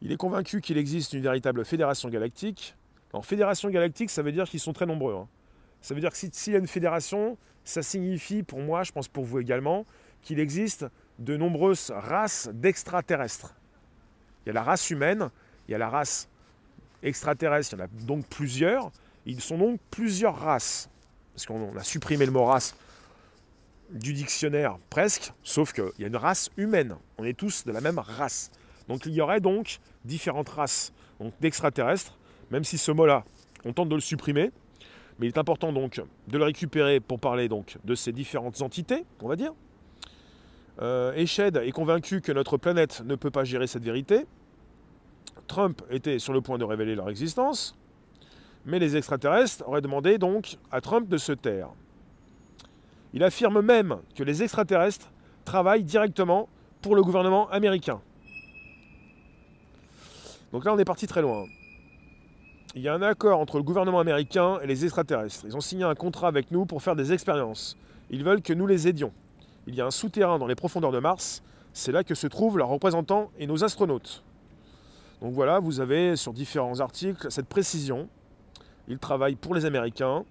Il 0.00 0.10
est 0.10 0.16
convaincu 0.16 0.60
qu'il 0.60 0.78
existe 0.78 1.12
une 1.12 1.22
véritable 1.22 1.64
fédération 1.64 2.08
galactique. 2.08 2.74
En 3.12 3.22
fédération 3.22 3.68
galactique, 3.70 4.10
ça 4.10 4.22
veut 4.22 4.32
dire 4.32 4.48
qu'ils 4.48 4.60
sont 4.60 4.72
très 4.72 4.86
nombreux. 4.86 5.14
Hein. 5.14 5.28
Ça 5.82 5.94
veut 5.94 6.00
dire 6.00 6.10
que 6.10 6.16
s'il 6.16 6.52
y 6.52 6.56
a 6.56 6.58
une 6.58 6.66
fédération, 6.66 7.36
ça 7.64 7.82
signifie 7.82 8.42
pour 8.42 8.60
moi, 8.60 8.82
je 8.82 8.92
pense 8.92 9.08
pour 9.08 9.24
vous 9.24 9.38
également, 9.38 9.84
qu'il 10.22 10.40
existe 10.40 10.86
de 11.18 11.36
nombreuses 11.36 11.92
races 11.94 12.48
d'extraterrestres. 12.52 13.54
Il 14.44 14.48
y 14.48 14.50
a 14.50 14.54
la 14.54 14.62
race 14.62 14.90
humaine, 14.90 15.30
il 15.68 15.72
y 15.72 15.74
a 15.74 15.78
la 15.78 15.88
race 15.88 16.28
extraterrestre, 17.02 17.74
il 17.74 17.78
y 17.78 17.82
en 17.82 17.84
a 17.84 17.88
donc 18.06 18.26
plusieurs. 18.26 18.90
Ils 19.26 19.40
sont 19.40 19.58
donc 19.58 19.80
plusieurs 19.90 20.38
races. 20.38 20.88
Parce 21.34 21.46
qu'on 21.46 21.76
a 21.76 21.82
supprimé 21.82 22.26
le 22.26 22.32
mot 22.32 22.44
race 22.44 22.74
du 23.90 24.12
dictionnaire 24.12 24.78
presque, 24.90 25.32
sauf 25.42 25.72
qu'il 25.72 25.90
y 25.98 26.04
a 26.04 26.06
une 26.06 26.16
race 26.16 26.50
humaine. 26.56 26.96
On 27.18 27.24
est 27.24 27.36
tous 27.36 27.64
de 27.64 27.72
la 27.72 27.80
même 27.80 27.98
race. 27.98 28.50
Donc 28.88 29.06
il 29.06 29.12
y 29.12 29.20
aurait 29.20 29.40
donc 29.40 29.78
différentes 30.04 30.48
races 30.48 30.92
d'extraterrestres, 31.40 32.18
même 32.50 32.64
si 32.64 32.78
ce 32.78 32.90
mot-là, 32.90 33.24
on 33.64 33.72
tente 33.72 33.88
de 33.88 33.94
le 33.94 34.00
supprimer. 34.00 34.50
Mais 35.18 35.26
il 35.26 35.28
est 35.28 35.38
important 35.38 35.72
donc 35.72 36.02
de 36.28 36.38
le 36.38 36.44
récupérer 36.44 37.00
pour 37.00 37.20
parler 37.20 37.48
donc 37.48 37.76
de 37.84 37.94
ces 37.94 38.12
différentes 38.12 38.60
entités, 38.62 39.04
on 39.20 39.28
va 39.28 39.36
dire. 39.36 39.52
Euh, 40.80 41.12
est 41.14 41.70
convaincu 41.72 42.22
que 42.22 42.32
notre 42.32 42.56
planète 42.56 43.02
ne 43.04 43.14
peut 43.14 43.30
pas 43.30 43.44
gérer 43.44 43.66
cette 43.66 43.84
vérité. 43.84 44.26
Trump 45.52 45.82
était 45.90 46.18
sur 46.18 46.32
le 46.32 46.40
point 46.40 46.56
de 46.56 46.64
révéler 46.64 46.94
leur 46.94 47.10
existence, 47.10 47.76
mais 48.64 48.78
les 48.78 48.96
extraterrestres 48.96 49.62
auraient 49.68 49.82
demandé 49.82 50.16
donc 50.16 50.56
à 50.70 50.80
Trump 50.80 51.10
de 51.10 51.18
se 51.18 51.32
taire. 51.32 51.68
Il 53.12 53.22
affirme 53.22 53.60
même 53.60 53.98
que 54.14 54.22
les 54.22 54.42
extraterrestres 54.42 55.12
travaillent 55.44 55.84
directement 55.84 56.48
pour 56.80 56.96
le 56.96 57.02
gouvernement 57.02 57.50
américain. 57.50 58.00
Donc 60.52 60.64
là, 60.64 60.72
on 60.72 60.78
est 60.78 60.86
parti 60.86 61.06
très 61.06 61.20
loin. 61.20 61.44
Il 62.74 62.80
y 62.80 62.88
a 62.88 62.94
un 62.94 63.02
accord 63.02 63.38
entre 63.38 63.58
le 63.58 63.62
gouvernement 63.62 64.00
américain 64.00 64.58
et 64.62 64.66
les 64.66 64.86
extraterrestres. 64.86 65.44
Ils 65.44 65.54
ont 65.54 65.60
signé 65.60 65.84
un 65.84 65.94
contrat 65.94 66.28
avec 66.28 66.50
nous 66.50 66.64
pour 66.64 66.80
faire 66.80 66.96
des 66.96 67.12
expériences. 67.12 67.76
Ils 68.08 68.24
veulent 68.24 68.40
que 68.40 68.54
nous 68.54 68.66
les 68.66 68.88
aidions 68.88 69.12
il 69.66 69.74
y 69.74 69.82
a 69.82 69.86
un 69.86 69.90
souterrain 69.90 70.38
dans 70.38 70.46
les 70.46 70.54
profondeurs 70.54 70.92
de 70.92 70.98
Mars. 70.98 71.42
C'est 71.74 71.92
là 71.92 72.04
que 72.04 72.14
se 72.14 72.26
trouvent 72.26 72.56
leurs 72.56 72.68
représentants 72.68 73.30
et 73.38 73.46
nos 73.46 73.64
astronautes. 73.64 74.24
Donc 75.22 75.34
voilà, 75.34 75.60
vous 75.60 75.78
avez 75.78 76.16
sur 76.16 76.32
différents 76.32 76.80
articles 76.80 77.30
cette 77.30 77.46
précision. 77.46 78.08
Ils 78.88 78.98
travaillent 78.98 79.36
pour 79.36 79.54
les 79.54 79.64
Américains. 79.64 80.24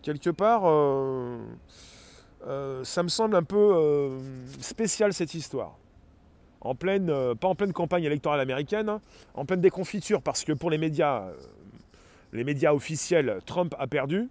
Quelque 0.00 0.30
part, 0.30 0.62
euh, 0.64 1.36
euh, 2.46 2.82
ça 2.84 3.02
me 3.02 3.08
semble 3.08 3.36
un 3.36 3.42
peu 3.42 3.74
euh, 3.76 4.18
spécial 4.60 5.12
cette 5.12 5.34
histoire. 5.34 5.76
En 6.62 6.74
pleine, 6.74 7.12
pas 7.34 7.48
en 7.48 7.54
pleine 7.54 7.74
campagne 7.74 8.04
électorale 8.04 8.40
américaine, 8.40 8.98
en 9.34 9.44
pleine 9.44 9.60
déconfiture, 9.60 10.22
parce 10.22 10.42
que 10.42 10.52
pour 10.52 10.70
les 10.70 10.78
médias, 10.78 11.24
les 12.32 12.44
médias 12.44 12.72
officiels, 12.72 13.40
Trump 13.44 13.74
a 13.78 13.86
perdu. 13.86 14.30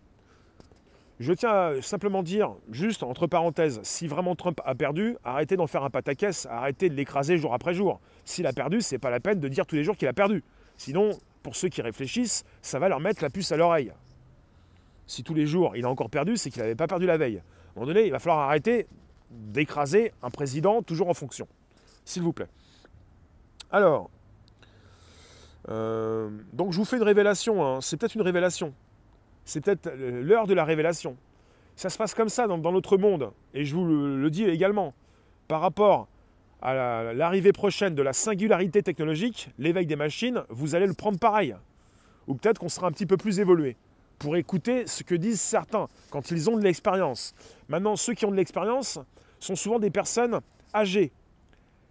Je 1.20 1.32
tiens 1.32 1.52
à 1.52 1.82
simplement 1.82 2.24
dire, 2.24 2.54
juste 2.72 3.04
entre 3.04 3.28
parenthèses, 3.28 3.80
si 3.84 4.08
vraiment 4.08 4.36
Trump 4.36 4.60
a 4.66 4.74
perdu, 4.74 5.16
arrêtez 5.24 5.56
d'en 5.56 5.68
faire 5.68 5.84
un 5.84 5.90
pataquès, 5.90 6.48
arrêtez 6.48 6.90
de 6.90 6.96
l'écraser 6.96 7.38
jour 7.38 7.54
après 7.54 7.74
jour. 7.74 8.00
S'il 8.26 8.48
a 8.48 8.54
perdu, 8.54 8.82
c'est 8.82 8.98
pas 8.98 9.12
la 9.12 9.20
peine 9.20 9.40
de 9.40 9.48
dire 9.48 9.66
tous 9.66 9.76
les 9.76 9.84
jours 9.84 9.96
qu'il 9.96 10.08
a 10.08 10.14
perdu. 10.14 10.44
Sinon, 10.76 11.12
pour 11.44 11.56
ceux 11.56 11.70
qui 11.70 11.82
réfléchissent, 11.82 12.44
ça 12.62 12.80
va 12.80 12.90
leur 12.90 13.00
mettre 13.00 13.22
la 13.22 13.30
puce 13.30 13.52
à 13.52 13.58
l'oreille. 13.58 13.92
Si 15.06 15.24
tous 15.24 15.34
les 15.34 15.46
jours 15.46 15.76
il 15.76 15.86
a 15.86 15.90
encore 15.90 16.10
perdu, 16.10 16.38
c'est 16.38 16.50
qu'il 16.50 16.62
n'avait 16.62 16.76
pas 16.76 16.88
perdu 16.88 17.06
la 17.06 17.18
veille. 17.18 17.38
À 17.38 17.40
un 17.40 17.82
moment 17.82 17.88
donné, 17.88 18.06
il 18.06 18.12
va 18.12 18.20
falloir 18.20 18.40
arrêter 18.40 18.88
d'écraser 19.30 20.14
un 20.22 20.30
président 20.30 20.82
toujours 20.82 21.10
en 21.10 21.14
fonction. 21.14 21.48
S'il 22.06 22.24
vous 22.24 22.34
plaît. 22.34 22.48
Alors, 23.72 24.10
euh, 25.70 26.30
donc 26.54 26.72
je 26.72 26.78
vous 26.78 26.86
fais 26.86 26.98
une 26.98 27.04
révélation, 27.04 27.66
hein. 27.66 27.82
c'est 27.82 27.98
peut-être 27.98 28.16
une 28.16 28.22
révélation. 28.22 28.74
C'est 29.46 29.62
peut-être 29.62 29.92
l'heure 29.96 30.48
de 30.48 30.54
la 30.54 30.64
révélation. 30.64 31.18
Ça 31.76 31.90
se 31.90 31.98
passe 31.98 32.14
comme 32.14 32.30
ça 32.30 32.48
dans, 32.48 32.72
notre 32.72 32.98
monde. 32.98 33.32
Et 33.54 33.66
je 33.66 33.76
vous 33.76 33.86
le, 33.86 34.30
dis 34.30 34.46
également. 34.46 34.94
Par 35.48 35.62
rapport 35.62 36.08
à 36.62 37.14
l'arrivée 37.14 37.52
prochaine 37.52 37.96
de 37.96 38.02
la 38.02 38.14
singularité 38.14 38.84
technologique, 38.84 39.50
l'éveil 39.58 39.86
des 39.86 39.96
machines, 39.96 40.44
vous 40.50 40.76
allez 40.76 40.88
le 40.88 40.94
prendre 40.94 41.20
pareil. 41.20 41.56
Ou 42.28 42.36
peut-être 42.36 42.60
qu'on 42.60 42.70
sera 42.70 42.88
un 42.88 42.92
petit 42.92 43.06
peu 43.06 43.18
plus 43.18 43.40
évolué 43.40 43.76
pour 44.20 44.38
écouter 44.38 44.88
ce 44.88 45.04
que 45.04 45.16
disent 45.16 45.42
certains 45.42 45.88
quand 46.10 46.32
ils 46.32 46.50
ont 46.50 46.56
de 46.56 46.64
l'expérience. 46.64 47.34
Maintenant, 47.68 47.98
ceux 47.98 48.14
qui 48.14 48.26
ont 48.26 48.32
de 48.32 48.38
l'expérience 48.38 49.00
sont 49.40 49.56
souvent 49.56 49.80
des 49.80 49.90
personnes 49.90 50.40
âgées. 50.74 51.12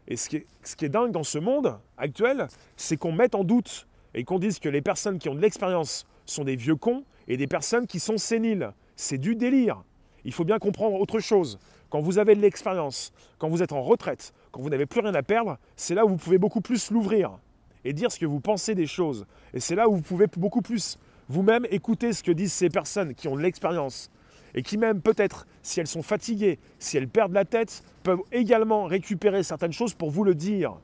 Et 0.08 0.16
ce 0.16 0.30
qui, 0.30 0.36
est, 0.36 0.46
ce 0.62 0.74
qui 0.74 0.86
est 0.86 0.88
dingue 0.88 1.12
dans 1.12 1.22
ce 1.22 1.38
monde 1.38 1.78
actuel, 1.98 2.48
c'est 2.76 2.96
qu'on 2.96 3.12
mette 3.12 3.34
en 3.34 3.44
doute 3.44 3.86
et 4.14 4.24
qu'on 4.24 4.38
dise 4.38 4.58
que 4.58 4.68
les 4.68 4.80
personnes 4.80 5.18
qui 5.18 5.28
ont 5.28 5.34
de 5.34 5.40
l'expérience 5.40 6.06
sont 6.24 6.44
des 6.44 6.56
vieux 6.56 6.76
cons 6.76 7.04
et 7.32 7.38
des 7.38 7.46
personnes 7.46 7.86
qui 7.86 7.98
sont 7.98 8.18
séniles. 8.18 8.74
C'est 8.94 9.16
du 9.16 9.34
délire. 9.34 9.82
Il 10.26 10.34
faut 10.34 10.44
bien 10.44 10.58
comprendre 10.58 11.00
autre 11.00 11.18
chose. 11.18 11.58
Quand 11.88 12.02
vous 12.02 12.18
avez 12.18 12.34
de 12.34 12.42
l'expérience, 12.42 13.10
quand 13.38 13.48
vous 13.48 13.62
êtes 13.62 13.72
en 13.72 13.80
retraite, 13.80 14.34
quand 14.50 14.60
vous 14.60 14.68
n'avez 14.68 14.84
plus 14.84 15.00
rien 15.00 15.14
à 15.14 15.22
perdre, 15.22 15.56
c'est 15.74 15.94
là 15.94 16.04
où 16.04 16.10
vous 16.10 16.18
pouvez 16.18 16.36
beaucoup 16.36 16.60
plus 16.60 16.90
l'ouvrir 16.90 17.38
et 17.86 17.94
dire 17.94 18.12
ce 18.12 18.18
que 18.18 18.26
vous 18.26 18.40
pensez 18.40 18.74
des 18.74 18.86
choses. 18.86 19.24
Et 19.54 19.60
c'est 19.60 19.74
là 19.74 19.88
où 19.88 19.96
vous 19.96 20.02
pouvez 20.02 20.26
beaucoup 20.36 20.60
plus 20.60 20.98
vous-même 21.30 21.66
écouter 21.70 22.12
ce 22.12 22.22
que 22.22 22.32
disent 22.32 22.52
ces 22.52 22.68
personnes 22.68 23.14
qui 23.14 23.28
ont 23.28 23.36
de 23.36 23.40
l'expérience 23.40 24.10
et 24.54 24.62
qui 24.62 24.76
même 24.76 25.00
peut-être, 25.00 25.46
si 25.62 25.80
elles 25.80 25.86
sont 25.86 26.02
fatiguées, 26.02 26.58
si 26.78 26.98
elles 26.98 27.08
perdent 27.08 27.32
la 27.32 27.46
tête, 27.46 27.82
peuvent 28.02 28.20
également 28.30 28.84
récupérer 28.84 29.42
certaines 29.42 29.72
choses 29.72 29.94
pour 29.94 30.10
vous 30.10 30.24
le 30.24 30.34
dire. 30.34 30.74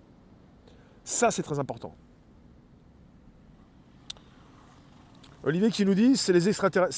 Ça, 1.04 1.30
c'est 1.30 1.42
très 1.42 1.58
important. 1.58 1.94
Olivier 5.44 5.70
qui 5.70 5.84
nous 5.84 5.94
dit 5.94 6.16
c'est 6.16 6.32
les 6.32 6.48
extraterrestres. 6.48 6.94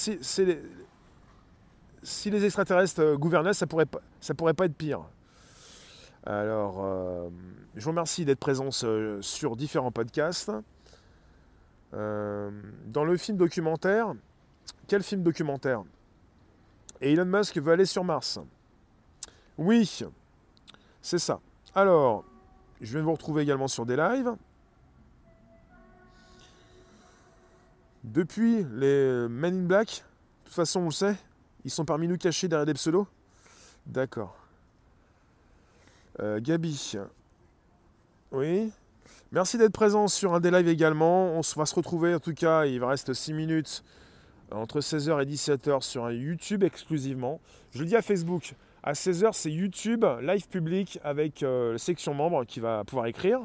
Si, 2.02 2.30
les, 2.30 2.44
extraterrestres 2.46 3.00
euh, 3.00 3.16
gouvernaient, 3.18 3.52
ça 3.52 3.66
pourrait 3.66 3.84
pas, 3.84 4.00
pourrait 4.36 4.54
pas 4.54 4.64
être 4.64 4.74
pire. 4.74 5.02
Alors, 6.24 6.82
euh, 6.82 7.28
je 7.76 7.84
vous 7.84 7.90
remercie 7.90 8.24
d'être 8.24 8.38
présent 8.38 8.70
sur 8.70 9.56
différents 9.56 9.92
podcasts. 9.92 10.50
Euh, 11.92 12.50
dans 12.86 13.04
le 13.04 13.16
film 13.18 13.36
documentaire, 13.36 14.14
quel 14.86 15.02
film 15.02 15.22
documentaire? 15.22 15.82
Elon 17.00 17.26
Musk 17.26 17.58
veut 17.58 17.72
aller 17.72 17.84
sur 17.84 18.04
Mars. 18.04 18.38
Oui, 19.58 20.02
c'est 21.02 21.18
ça. 21.18 21.40
Alors, 21.74 22.24
je 22.80 22.96
vais 22.96 23.02
vous 23.02 23.12
retrouver 23.12 23.42
également 23.42 23.68
sur 23.68 23.84
des 23.84 23.96
lives. 23.96 24.34
Depuis 28.04 28.64
les 28.72 29.28
Men 29.28 29.64
in 29.64 29.66
Black, 29.66 29.88
de 29.88 30.46
toute 30.46 30.54
façon 30.54 30.80
on 30.80 30.84
le 30.86 30.90
sait, 30.90 31.16
ils 31.64 31.70
sont 31.70 31.84
parmi 31.84 32.08
nous 32.08 32.16
cachés 32.16 32.48
derrière 32.48 32.66
des 32.66 32.74
pseudos 32.74 33.06
D'accord. 33.86 34.36
Euh, 36.20 36.40
Gabi. 36.40 36.96
Oui. 38.32 38.72
Merci 39.32 39.58
d'être 39.58 39.72
présent 39.72 40.08
sur 40.08 40.34
un 40.34 40.40
des 40.40 40.50
lives 40.50 40.68
également. 40.68 41.34
On 41.38 41.40
va 41.40 41.66
se 41.66 41.74
retrouver 41.74 42.14
en 42.14 42.20
tout 42.20 42.34
cas, 42.34 42.64
il 42.64 42.80
va 42.80 42.88
rester 42.88 43.14
6 43.14 43.32
minutes 43.32 43.84
entre 44.50 44.80
16h 44.80 45.22
et 45.22 45.26
17h 45.26 45.82
sur 45.82 46.10
YouTube 46.10 46.64
exclusivement. 46.64 47.40
Je 47.72 47.80
le 47.80 47.84
dis 47.84 47.96
à 47.96 48.02
Facebook, 48.02 48.54
à 48.82 48.94
16h 48.94 49.30
c'est 49.32 49.50
YouTube, 49.50 50.04
live 50.22 50.48
public 50.48 50.98
avec 51.04 51.42
euh, 51.42 51.72
la 51.72 51.78
section 51.78 52.14
membre 52.14 52.44
qui 52.44 52.60
va 52.60 52.82
pouvoir 52.84 53.06
écrire. 53.06 53.40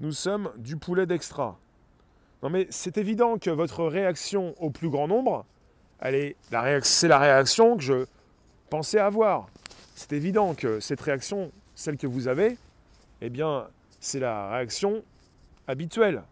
Nous 0.00 0.12
sommes 0.12 0.52
du 0.56 0.76
poulet 0.76 1.06
d'extra. 1.06 1.58
Non 2.42 2.50
mais 2.50 2.68
c'est 2.70 2.98
évident 2.98 3.36
que 3.38 3.50
votre 3.50 3.84
réaction 3.84 4.54
au 4.58 4.70
plus 4.70 4.90
grand 4.90 5.08
nombre, 5.08 5.44
c'est 6.00 6.36
la 7.08 7.18
réaction 7.18 7.76
que 7.76 7.82
je 7.82 8.06
pensais 8.70 9.00
avoir. 9.00 9.48
C'est 9.96 10.12
évident 10.12 10.54
que 10.54 10.78
cette 10.78 11.00
réaction, 11.00 11.50
celle 11.74 11.96
que 11.96 12.06
vous 12.06 12.28
avez, 12.28 12.56
eh 13.20 13.30
bien, 13.30 13.66
c'est 13.98 14.20
la 14.20 14.50
réaction 14.50 15.02
habituelle, 15.66 16.22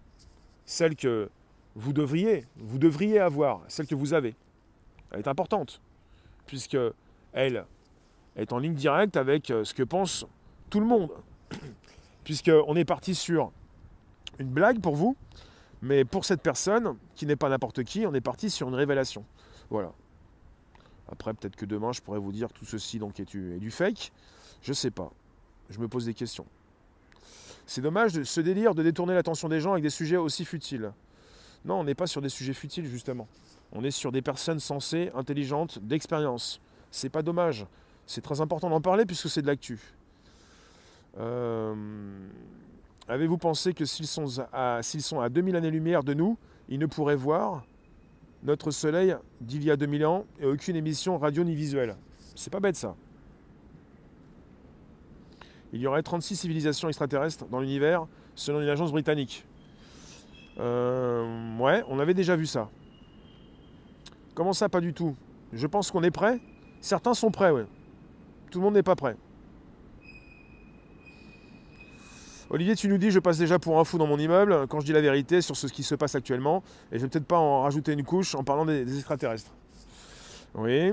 celle 0.64 0.94
que 0.94 1.28
vous 1.74 1.92
devriez, 1.92 2.44
vous 2.56 2.78
devriez 2.78 3.18
avoir, 3.18 3.62
celle 3.66 3.88
que 3.88 3.96
vous 3.96 4.14
avez. 4.14 4.36
Elle 5.10 5.18
est 5.18 5.28
importante, 5.28 5.80
puisque 6.46 6.78
elle 7.32 7.64
est 8.36 8.52
en 8.52 8.58
ligne 8.58 8.74
directe 8.74 9.16
avec 9.16 9.46
ce 9.46 9.74
que 9.74 9.82
pense 9.82 10.24
tout 10.70 10.78
le 10.78 10.86
monde. 10.86 11.10
Puisqu'on 12.26 12.74
est 12.74 12.84
parti 12.84 13.14
sur 13.14 13.52
une 14.40 14.48
blague 14.48 14.80
pour 14.80 14.96
vous, 14.96 15.16
mais 15.80 16.04
pour 16.04 16.24
cette 16.24 16.42
personne, 16.42 16.96
qui 17.14 17.24
n'est 17.24 17.36
pas 17.36 17.48
n'importe 17.48 17.84
qui, 17.84 18.04
on 18.04 18.12
est 18.14 18.20
parti 18.20 18.50
sur 18.50 18.66
une 18.66 18.74
révélation. 18.74 19.24
Voilà. 19.70 19.92
Après, 21.08 21.32
peut-être 21.34 21.54
que 21.54 21.64
demain, 21.64 21.92
je 21.92 22.00
pourrais 22.00 22.18
vous 22.18 22.32
dire 22.32 22.52
tout 22.52 22.64
ceci 22.64 22.98
donc 22.98 23.20
est 23.20 23.26
du, 23.26 23.70
fake? 23.70 24.10
Je 24.60 24.72
sais 24.72 24.90
pas. 24.90 25.12
Je 25.70 25.78
me 25.78 25.86
pose 25.86 26.06
des 26.06 26.14
questions. 26.14 26.46
C'est 27.64 27.80
dommage 27.80 28.14
de 28.14 28.24
ce 28.24 28.40
délire 28.40 28.74
de 28.74 28.82
détourner 28.82 29.14
l'attention 29.14 29.48
des 29.48 29.60
gens 29.60 29.70
avec 29.70 29.84
des 29.84 29.90
sujets 29.90 30.16
aussi 30.16 30.44
futiles. 30.44 30.92
Non, 31.64 31.78
on 31.78 31.84
n'est 31.84 31.94
pas 31.94 32.08
sur 32.08 32.22
des 32.22 32.28
sujets 32.28 32.54
futiles, 32.54 32.86
justement. 32.86 33.28
On 33.70 33.84
est 33.84 33.92
sur 33.92 34.10
des 34.10 34.20
personnes 34.20 34.58
sensées, 34.58 35.12
intelligentes, 35.14 35.78
d'expérience. 35.78 36.60
C'est 36.90 37.08
pas 37.08 37.22
dommage. 37.22 37.66
C'est 38.04 38.20
très 38.20 38.40
important 38.40 38.68
d'en 38.68 38.80
parler 38.80 39.06
puisque 39.06 39.28
c'est 39.28 39.42
de 39.42 39.46
l'actu. 39.46 39.78
Euh, 41.18 41.74
Avez-vous 43.08 43.38
pensé 43.38 43.72
que 43.72 43.84
s'ils 43.84 44.06
sont, 44.08 44.26
à, 44.52 44.82
sont 44.82 45.20
à 45.20 45.28
2000 45.28 45.54
années-lumière 45.54 46.02
de 46.02 46.12
nous, 46.12 46.36
ils 46.68 46.78
ne 46.78 46.86
pourraient 46.86 47.14
voir 47.16 47.64
notre 48.42 48.72
Soleil 48.72 49.14
d'il 49.40 49.62
y 49.62 49.70
a 49.70 49.76
2000 49.76 50.04
ans 50.06 50.24
et 50.40 50.46
aucune 50.46 50.74
émission 50.74 51.16
radio 51.16 51.44
ni 51.44 51.54
visuelle? 51.54 51.96
C'est 52.34 52.52
pas 52.52 52.58
bête 52.58 52.74
ça. 52.74 52.96
Il 55.72 55.80
y 55.80 55.86
aurait 55.86 56.02
36 56.02 56.36
civilisations 56.36 56.88
extraterrestres 56.88 57.46
dans 57.46 57.60
l'univers 57.60 58.06
selon 58.34 58.60
une 58.60 58.68
agence 58.68 58.90
britannique. 58.90 59.44
Euh, 60.58 61.58
ouais, 61.58 61.84
on 61.88 62.00
avait 62.00 62.14
déjà 62.14 62.34
vu 62.34 62.46
ça. 62.46 62.68
Comment 64.34 64.52
ça, 64.52 64.68
pas 64.68 64.80
du 64.80 64.92
tout? 64.92 65.14
Je 65.52 65.66
pense 65.66 65.92
qu'on 65.92 66.02
est 66.02 66.10
prêt. 66.10 66.40
Certains 66.80 67.14
sont 67.14 67.30
prêts, 67.30 67.50
ouais. 67.50 67.66
Tout 68.50 68.58
le 68.58 68.64
monde 68.64 68.74
n'est 68.74 68.82
pas 68.82 68.96
prêt. 68.96 69.16
Olivier, 72.48 72.76
tu 72.76 72.86
nous 72.86 72.96
dis, 72.96 73.10
je 73.10 73.18
passe 73.18 73.38
déjà 73.38 73.58
pour 73.58 73.80
un 73.80 73.84
fou 73.84 73.98
dans 73.98 74.06
mon 74.06 74.20
immeuble 74.20 74.68
quand 74.68 74.78
je 74.78 74.86
dis 74.86 74.92
la 74.92 75.00
vérité 75.00 75.40
sur 75.40 75.56
ce 75.56 75.66
qui 75.66 75.82
se 75.82 75.96
passe 75.96 76.14
actuellement, 76.14 76.62
et 76.92 76.98
je 76.98 77.02
vais 77.02 77.08
peut-être 77.08 77.26
pas 77.26 77.38
en 77.38 77.62
rajouter 77.62 77.92
une 77.92 78.04
couche 78.04 78.36
en 78.36 78.44
parlant 78.44 78.64
des, 78.64 78.96
extraterrestres. 78.96 79.50
Oui. 80.54 80.92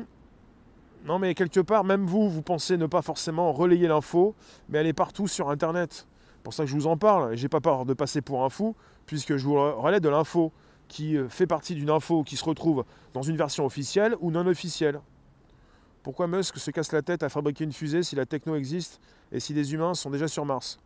Non, 1.06 1.20
mais 1.20 1.36
quelque 1.36 1.60
part, 1.60 1.84
même 1.84 2.08
vous, 2.08 2.28
vous 2.28 2.42
pensez 2.42 2.76
ne 2.76 2.88
pas 2.88 3.04
forcément 3.04 3.54
relayer 3.54 3.88
l'info, 3.88 4.34
mais 4.68 4.80
elle 4.80 4.88
est 4.88 4.94
partout 4.94 5.28
sur 5.28 5.52
Internet. 5.52 6.08
C'est 6.38 6.44
pour 6.44 6.56
ça 6.56 6.64
que 6.64 6.70
je 6.72 6.76
vous 6.76 6.88
en 6.88 6.98
parle, 6.98 7.34
et 7.34 7.38
j'ai 7.38 7.50
pas 7.50 7.62
peur 7.62 7.86
de 7.86 7.94
passer 7.94 8.22
pour 8.22 8.44
un 8.44 8.50
fou, 8.50 8.76
puisque 9.06 9.38
je 9.38 9.46
vous 9.46 9.54
relais 9.54 10.00
de 10.00 10.10
l'info 10.10 10.52
qui 10.88 11.18
euh, 11.18 11.30
fait 11.30 11.48
partie 11.48 11.76
d'une 11.76 11.92
info 11.92 12.24
qui 12.24 12.36
se 12.36 12.46
retrouve 12.46 12.84
dans 13.14 13.22
une 13.22 13.38
version 13.38 13.64
officielle 13.64 14.16
ou 14.22 14.32
non 14.32 14.48
officielle. 14.48 15.02
Pourquoi 16.02 16.26
Musk 16.26 16.58
se 16.58 16.72
casse 16.72 16.92
la 16.92 17.04
tête 17.04 17.22
à 17.22 17.30
fabriquer 17.30 17.64
une 17.64 17.74
fusée 17.74 18.02
si 18.02 18.16
la 18.16 18.26
techno 18.26 18.56
existe 18.56 19.00
et 19.32 19.40
si 19.40 19.54
les 19.54 19.74
humains 19.74 19.94
sont 19.94 20.10
déjà 20.10 20.28
sur 20.28 20.46
Mars? 20.46 20.80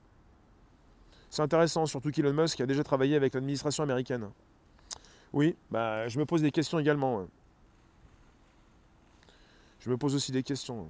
C'est 1.29 1.41
intéressant, 1.41 1.85
surtout 1.85 2.11
qu'Elon 2.11 2.33
Musk 2.33 2.61
a 2.61 2.65
déjà 2.65 2.83
travaillé 2.83 3.15
avec 3.15 3.33
l'administration 3.33 3.83
américaine. 3.83 4.29
Oui, 5.33 5.55
bah, 5.69 6.07
je 6.07 6.19
me 6.19 6.25
pose 6.25 6.41
des 6.41 6.51
questions 6.51 6.79
également. 6.79 7.27
Je 9.79 9.89
me 9.89 9.97
pose 9.97 10.15
aussi 10.15 10.31
des 10.31 10.43
questions. 10.43 10.89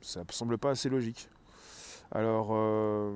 Ça 0.00 0.20
ne 0.20 0.32
semble 0.32 0.58
pas 0.58 0.70
assez 0.70 0.88
logique. 0.88 1.28
Alors, 2.12 2.48
euh, 2.52 3.12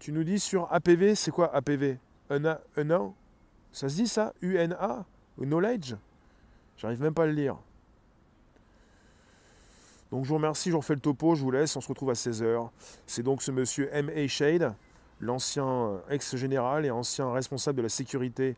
tu 0.00 0.12
nous 0.12 0.24
dis 0.24 0.40
sur 0.40 0.72
APV, 0.72 1.14
c'est 1.14 1.30
quoi 1.30 1.54
APV 1.54 1.98
UNA, 2.30 2.60
Ça 3.72 3.88
se 3.88 3.94
dit 3.94 4.08
ça? 4.08 4.32
UNA 4.42 5.04
Knowledge? 5.38 5.94
J'arrive 6.76 7.00
même 7.00 7.14
pas 7.14 7.22
à 7.22 7.26
le 7.26 7.32
lire. 7.32 7.56
Donc 10.10 10.24
je 10.24 10.28
vous 10.28 10.36
remercie, 10.36 10.68
je 10.68 10.74
vous 10.74 10.80
refais 10.80 10.94
le 10.94 11.00
topo, 11.00 11.34
je 11.34 11.42
vous 11.42 11.50
laisse, 11.50 11.74
on 11.76 11.80
se 11.80 11.88
retrouve 11.88 12.10
à 12.10 12.14
16h. 12.14 12.70
C'est 13.06 13.22
donc 13.22 13.42
ce 13.42 13.50
monsieur 13.50 13.88
M.A. 13.92 14.28
Shade 14.28 14.74
l'ancien 15.20 16.00
ex-général 16.10 16.84
et 16.84 16.90
ancien 16.90 17.30
responsable 17.32 17.78
de 17.78 17.82
la 17.82 17.88
sécurité, 17.88 18.56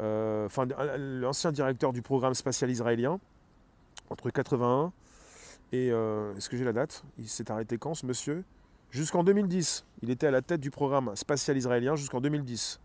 euh, 0.00 0.46
enfin 0.46 0.66
l'ancien 0.98 1.52
directeur 1.52 1.92
du 1.92 2.02
programme 2.02 2.34
spatial 2.34 2.70
israélien, 2.70 3.20
entre 4.10 4.30
81 4.30 4.92
et, 5.72 5.90
euh, 5.90 6.36
est-ce 6.36 6.50
que 6.50 6.56
j'ai 6.56 6.64
la 6.64 6.72
date? 6.72 7.02
Il 7.18 7.28
s'est 7.28 7.50
arrêté 7.50 7.78
quand 7.78 7.94
ce 7.94 8.04
monsieur? 8.04 8.44
Jusqu'en 8.90 9.24
2010. 9.24 9.86
Il 10.02 10.10
était 10.10 10.26
à 10.26 10.30
la 10.30 10.42
tête 10.42 10.60
du 10.60 10.70
programme 10.70 11.16
spatial 11.16 11.56
israélien 11.56 11.96
jusqu'en 11.96 12.20
2010. 12.20 12.78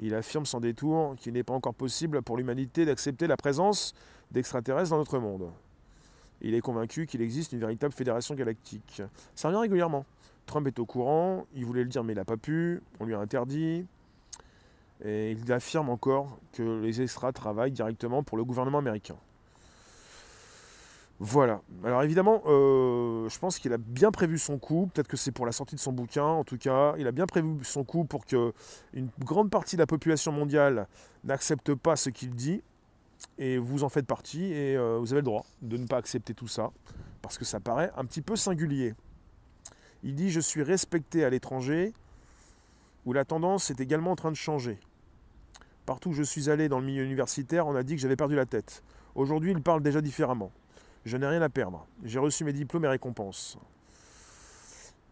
Il 0.00 0.14
affirme 0.16 0.44
sans 0.44 0.58
détour 0.58 1.14
qu'il 1.16 1.34
n'est 1.34 1.44
pas 1.44 1.54
encore 1.54 1.74
possible 1.74 2.22
pour 2.22 2.36
l'humanité 2.36 2.84
d'accepter 2.84 3.28
la 3.28 3.36
présence 3.36 3.94
d'extraterrestres 4.32 4.90
dans 4.90 4.98
notre 4.98 5.20
monde. 5.20 5.52
Il 6.40 6.54
est 6.54 6.60
convaincu 6.60 7.06
qu'il 7.06 7.22
existe 7.22 7.52
une 7.52 7.60
véritable 7.60 7.94
fédération 7.94 8.34
galactique. 8.34 9.02
Ça 9.36 9.48
revient 9.48 9.60
régulièrement. 9.60 10.04
Trump 10.46 10.66
est 10.66 10.78
au 10.78 10.86
courant, 10.86 11.46
il 11.54 11.64
voulait 11.64 11.82
le 11.82 11.88
dire 11.88 12.04
mais 12.04 12.12
il 12.12 12.16
n'a 12.16 12.24
pas 12.24 12.36
pu, 12.36 12.82
on 13.00 13.04
lui 13.04 13.14
a 13.14 13.18
interdit. 13.18 13.86
Et 15.04 15.32
il 15.32 15.52
affirme 15.52 15.90
encore 15.90 16.38
que 16.52 16.80
les 16.80 17.02
extras 17.02 17.32
travaillent 17.32 17.72
directement 17.72 18.22
pour 18.22 18.36
le 18.36 18.44
gouvernement 18.44 18.78
américain. 18.78 19.16
Voilà. 21.24 21.60
Alors 21.84 22.02
évidemment, 22.02 22.42
euh, 22.46 23.28
je 23.28 23.38
pense 23.38 23.60
qu'il 23.60 23.72
a 23.72 23.78
bien 23.78 24.10
prévu 24.10 24.38
son 24.38 24.58
coup. 24.58 24.90
Peut-être 24.92 25.06
que 25.06 25.16
c'est 25.16 25.30
pour 25.30 25.46
la 25.46 25.52
sortie 25.52 25.76
de 25.76 25.80
son 25.80 25.92
bouquin. 25.92 26.24
En 26.24 26.42
tout 26.42 26.58
cas, 26.58 26.94
il 26.98 27.06
a 27.06 27.12
bien 27.12 27.26
prévu 27.26 27.58
son 27.62 27.84
coup 27.84 28.04
pour 28.04 28.26
que 28.26 28.52
une 28.92 29.08
grande 29.20 29.48
partie 29.48 29.76
de 29.76 29.80
la 29.80 29.86
population 29.86 30.32
mondiale 30.32 30.88
n'accepte 31.22 31.74
pas 31.74 31.94
ce 31.94 32.10
qu'il 32.10 32.30
dit. 32.30 32.60
Et 33.38 33.56
vous 33.56 33.84
en 33.84 33.88
faites 33.88 34.06
partie. 34.06 34.52
Et 34.52 34.76
euh, 34.76 34.98
vous 34.98 35.12
avez 35.12 35.20
le 35.20 35.26
droit 35.26 35.46
de 35.62 35.76
ne 35.76 35.86
pas 35.86 35.98
accepter 35.98 36.34
tout 36.34 36.48
ça. 36.48 36.72
Parce 37.22 37.38
que 37.38 37.44
ça 37.44 37.60
paraît 37.60 37.92
un 37.96 38.04
petit 38.04 38.22
peu 38.22 38.34
singulier. 38.34 38.94
Il 40.02 40.14
dit 40.14 40.30
Je 40.30 40.40
suis 40.40 40.62
respecté 40.62 41.24
à 41.24 41.30
l'étranger, 41.30 41.92
où 43.04 43.12
la 43.12 43.24
tendance 43.24 43.70
est 43.70 43.80
également 43.80 44.12
en 44.12 44.16
train 44.16 44.30
de 44.30 44.36
changer. 44.36 44.78
Partout 45.86 46.10
où 46.10 46.12
je 46.12 46.22
suis 46.22 46.48
allé 46.48 46.68
dans 46.68 46.78
le 46.78 46.86
milieu 46.86 47.04
universitaire, 47.04 47.66
on 47.66 47.74
a 47.74 47.82
dit 47.82 47.96
que 47.96 48.00
j'avais 48.00 48.16
perdu 48.16 48.36
la 48.36 48.46
tête. 48.46 48.82
Aujourd'hui, 49.14 49.50
il 49.50 49.60
parle 49.60 49.82
déjà 49.82 50.00
différemment. 50.00 50.52
Je 51.04 51.16
n'ai 51.16 51.26
rien 51.26 51.42
à 51.42 51.48
perdre. 51.48 51.86
J'ai 52.04 52.20
reçu 52.20 52.44
mes 52.44 52.52
diplômes 52.52 52.84
et 52.84 52.88
récompenses. 52.88 53.58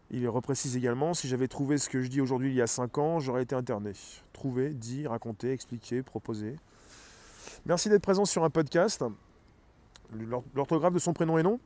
Il 0.09 0.27
reprécise 0.27 0.75
également, 0.75 1.13
si 1.13 1.27
j'avais 1.27 1.47
trouvé 1.47 1.77
ce 1.77 1.89
que 1.89 2.01
je 2.01 2.07
dis 2.07 2.19
aujourd'hui 2.19 2.49
il 2.49 2.55
y 2.55 2.61
a 2.61 2.67
5 2.67 2.97
ans, 2.97 3.19
j'aurais 3.19 3.43
été 3.43 3.55
interné. 3.55 3.91
Trouver, 4.33 4.73
dit, 4.73 5.07
raconter, 5.07 5.51
expliquer, 5.51 6.03
proposer. 6.03 6.55
Merci 7.65 7.89
d'être 7.89 8.01
présent 8.01 8.25
sur 8.25 8.43
un 8.43 8.49
podcast. 8.49 9.03
L'orthographe 10.53 10.93
de 10.93 10.99
son 10.99 11.13
prénom 11.13 11.37
et 11.37 11.43
nom? 11.43 11.59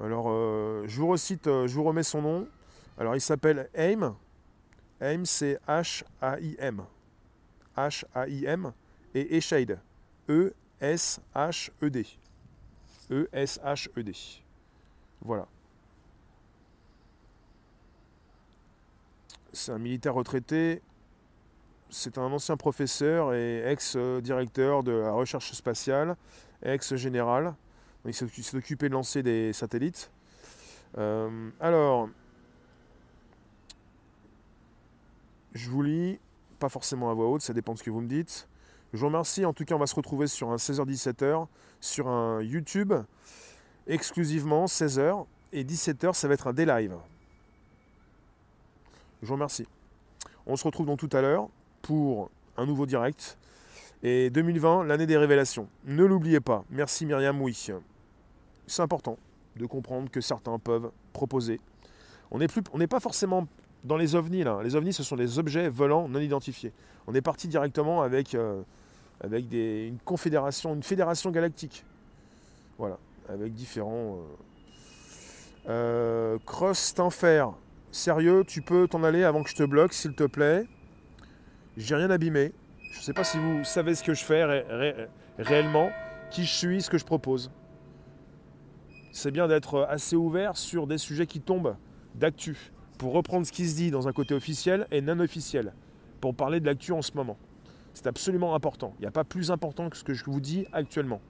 Alors, 0.00 0.26
euh, 0.28 0.84
je 0.86 1.00
vous 1.00 1.08
recite, 1.08 1.46
euh, 1.46 1.66
je 1.66 1.74
vous 1.74 1.84
remets 1.84 2.02
son 2.02 2.20
nom. 2.20 2.48
Alors, 2.98 3.14
il 3.14 3.20
s'appelle 3.20 3.70
AIM. 3.74 4.14
AIM, 5.00 5.24
c'est 5.24 5.58
H-A-I-M. 5.66 6.84
H-A-I-M. 7.76 8.72
Et 9.14 9.36
Eshade. 9.36 9.80
E-S-H-E-D. 10.28 12.06
E-S-H-E-D. 13.10 14.12
Voilà. 15.22 15.46
C'est 19.52 19.72
un 19.72 19.78
militaire 19.78 20.12
retraité. 20.12 20.82
C'est 21.88 22.18
un 22.18 22.30
ancien 22.30 22.58
professeur 22.58 23.32
et 23.32 23.62
ex-directeur 23.70 24.82
de 24.82 24.92
la 24.92 25.12
recherche 25.12 25.52
spatiale, 25.52 26.16
ex-général. 26.62 27.54
Il 28.06 28.14
s'est 28.14 28.56
occupé 28.56 28.88
de 28.88 28.94
lancer 28.94 29.22
des 29.22 29.52
satellites. 29.52 30.10
Euh, 30.98 31.50
alors, 31.60 32.08
je 35.54 35.68
vous 35.70 35.82
lis, 35.82 36.18
pas 36.58 36.68
forcément 36.68 37.10
à 37.10 37.14
voix 37.14 37.28
haute, 37.28 37.42
ça 37.42 37.52
dépend 37.52 37.74
de 37.74 37.78
ce 37.78 37.82
que 37.82 37.90
vous 37.90 38.00
me 38.00 38.08
dites. 38.08 38.48
Je 38.92 38.98
vous 38.98 39.06
remercie. 39.06 39.44
En 39.44 39.52
tout 39.52 39.64
cas, 39.64 39.74
on 39.74 39.78
va 39.78 39.86
se 39.86 39.94
retrouver 39.94 40.26
sur 40.26 40.50
un 40.50 40.56
16h-17h, 40.56 41.46
sur 41.80 42.08
un 42.08 42.42
YouTube, 42.42 42.92
exclusivement 43.86 44.66
16h. 44.66 45.26
Et 45.52 45.64
17h, 45.64 46.14
ça 46.14 46.28
va 46.28 46.34
être 46.34 46.46
un 46.48 46.52
day 46.52 46.66
live. 46.66 46.96
Je 49.22 49.26
vous 49.26 49.34
remercie. 49.34 49.66
On 50.46 50.56
se 50.56 50.64
retrouve 50.64 50.86
donc 50.86 50.98
tout 50.98 51.10
à 51.12 51.20
l'heure 51.20 51.48
pour 51.82 52.30
un 52.56 52.66
nouveau 52.66 52.86
direct. 52.86 53.38
Et 54.02 54.30
2020, 54.30 54.84
l'année 54.84 55.06
des 55.06 55.16
révélations. 55.16 55.68
Ne 55.84 56.04
l'oubliez 56.04 56.40
pas. 56.40 56.64
Merci 56.70 57.06
Myriam, 57.06 57.40
oui 57.40 57.68
c'est 58.66 58.82
important 58.82 59.18
de 59.56 59.66
comprendre 59.66 60.10
que 60.10 60.20
certains 60.20 60.58
peuvent 60.58 60.90
proposer. 61.12 61.60
On 62.30 62.38
n'est 62.38 62.86
pas 62.86 63.00
forcément 63.00 63.46
dans 63.84 63.96
les 63.96 64.14
ovnis, 64.14 64.42
là. 64.42 64.60
Les 64.62 64.74
ovnis, 64.74 64.92
ce 64.92 65.02
sont 65.02 65.16
des 65.16 65.38
objets 65.38 65.68
volants 65.68 66.08
non 66.08 66.20
identifiés. 66.20 66.72
On 67.06 67.14
est 67.14 67.20
parti 67.22 67.48
directement 67.48 68.02
avec, 68.02 68.34
euh, 68.34 68.62
avec 69.22 69.46
une 69.52 69.98
confédération, 70.04 70.74
une 70.74 70.82
fédération 70.82 71.30
galactique. 71.30 71.84
Voilà, 72.78 72.98
avec 73.28 73.54
différents. 73.54 74.18
Euh, 74.18 74.20
euh, 75.68 76.38
Cross 76.44 76.94
Tinfer. 76.94 77.46
Sérieux, 77.92 78.44
tu 78.46 78.60
peux 78.60 78.88
t'en 78.88 79.02
aller 79.04 79.24
avant 79.24 79.42
que 79.42 79.50
je 79.50 79.54
te 79.54 79.62
bloque, 79.62 79.92
s'il 79.92 80.14
te 80.14 80.24
plaît? 80.24 80.66
J'ai 81.76 81.94
rien 81.94 82.10
abîmé. 82.10 82.52
Je 82.92 82.98
ne 82.98 83.02
sais 83.02 83.12
pas 83.12 83.24
si 83.24 83.38
vous 83.38 83.64
savez 83.64 83.94
ce 83.94 84.02
que 84.02 84.14
je 84.14 84.24
fais 84.24 84.44
réellement, 85.38 85.90
qui 86.30 86.44
je 86.44 86.52
suis, 86.52 86.82
ce 86.82 86.90
que 86.90 86.98
je 86.98 87.04
propose. 87.04 87.50
C'est 89.16 89.30
bien 89.30 89.48
d'être 89.48 89.86
assez 89.88 90.14
ouvert 90.14 90.58
sur 90.58 90.86
des 90.86 90.98
sujets 90.98 91.26
qui 91.26 91.40
tombent 91.40 91.76
d'actu, 92.16 92.70
pour 92.98 93.14
reprendre 93.14 93.46
ce 93.46 93.50
qui 93.50 93.66
se 93.66 93.74
dit 93.74 93.90
dans 93.90 94.08
un 94.08 94.12
côté 94.12 94.34
officiel 94.34 94.86
et 94.90 95.00
non 95.00 95.20
officiel, 95.20 95.72
pour 96.20 96.34
parler 96.34 96.60
de 96.60 96.66
l'actu 96.66 96.92
en 96.92 97.00
ce 97.00 97.12
moment. 97.14 97.38
C'est 97.94 98.06
absolument 98.08 98.54
important. 98.54 98.92
Il 98.98 99.00
n'y 99.00 99.06
a 99.06 99.10
pas 99.10 99.24
plus 99.24 99.50
important 99.50 99.88
que 99.88 99.96
ce 99.96 100.04
que 100.04 100.12
je 100.12 100.22
vous 100.26 100.38
dis 100.38 100.66
actuellement. 100.70 101.22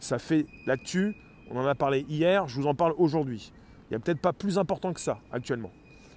Ça 0.00 0.18
fait 0.18 0.46
l'actu, 0.66 1.14
on 1.48 1.60
en 1.60 1.64
a 1.64 1.76
parlé 1.76 2.04
hier, 2.08 2.48
je 2.48 2.60
vous 2.60 2.66
en 2.66 2.74
parle 2.74 2.94
aujourd'hui. 2.98 3.52
Il 3.88 3.92
n'y 3.92 3.96
a 3.98 4.00
peut-être 4.00 4.20
pas 4.20 4.32
plus 4.32 4.58
important 4.58 4.92
que 4.92 5.00
ça 5.00 5.20
actuellement. 5.30 5.70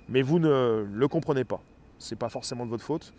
Mais 0.10 0.24
vous 0.24 0.40
ne 0.40 0.88
le 0.92 1.08
comprenez 1.08 1.44
pas. 1.44 1.62
C'est 2.00 2.18
pas 2.18 2.30
forcément 2.30 2.66
de 2.66 2.70
votre 2.70 2.84
faute, 2.84 3.14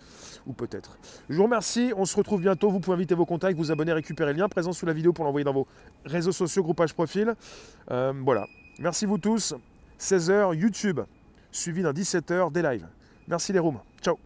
ou 0.46 0.52
peut-être. 0.52 0.98
Je 1.28 1.36
vous 1.36 1.44
remercie, 1.44 1.92
on 1.96 2.04
se 2.04 2.16
retrouve 2.16 2.40
bientôt. 2.40 2.70
Vous 2.70 2.80
pouvez 2.80 2.94
inviter 2.94 3.14
vos 3.14 3.24
contacts, 3.24 3.56
vous 3.56 3.72
abonner, 3.72 3.92
récupérer 3.92 4.32
le 4.32 4.38
lien 4.38 4.48
présent 4.48 4.72
sous 4.72 4.86
la 4.86 4.92
vidéo 4.92 5.12
pour 5.12 5.24
l'envoyer 5.24 5.44
dans 5.44 5.54
vos 5.54 5.66
réseaux 6.04 6.32
sociaux, 6.32 6.62
groupage 6.62 6.92
profil. 6.92 7.34
Euh, 7.90 8.12
voilà. 8.24 8.46
Merci 8.78 9.06
vous 9.06 9.18
tous. 9.18 9.54
16h 9.98 10.54
YouTube, 10.54 11.00
suivi 11.50 11.82
d'un 11.82 11.92
17h 11.92 12.52
des 12.52 12.62
lives. 12.62 12.86
Merci 13.28 13.52
les 13.52 13.58
rooms. 13.58 13.80
Ciao 14.02 14.18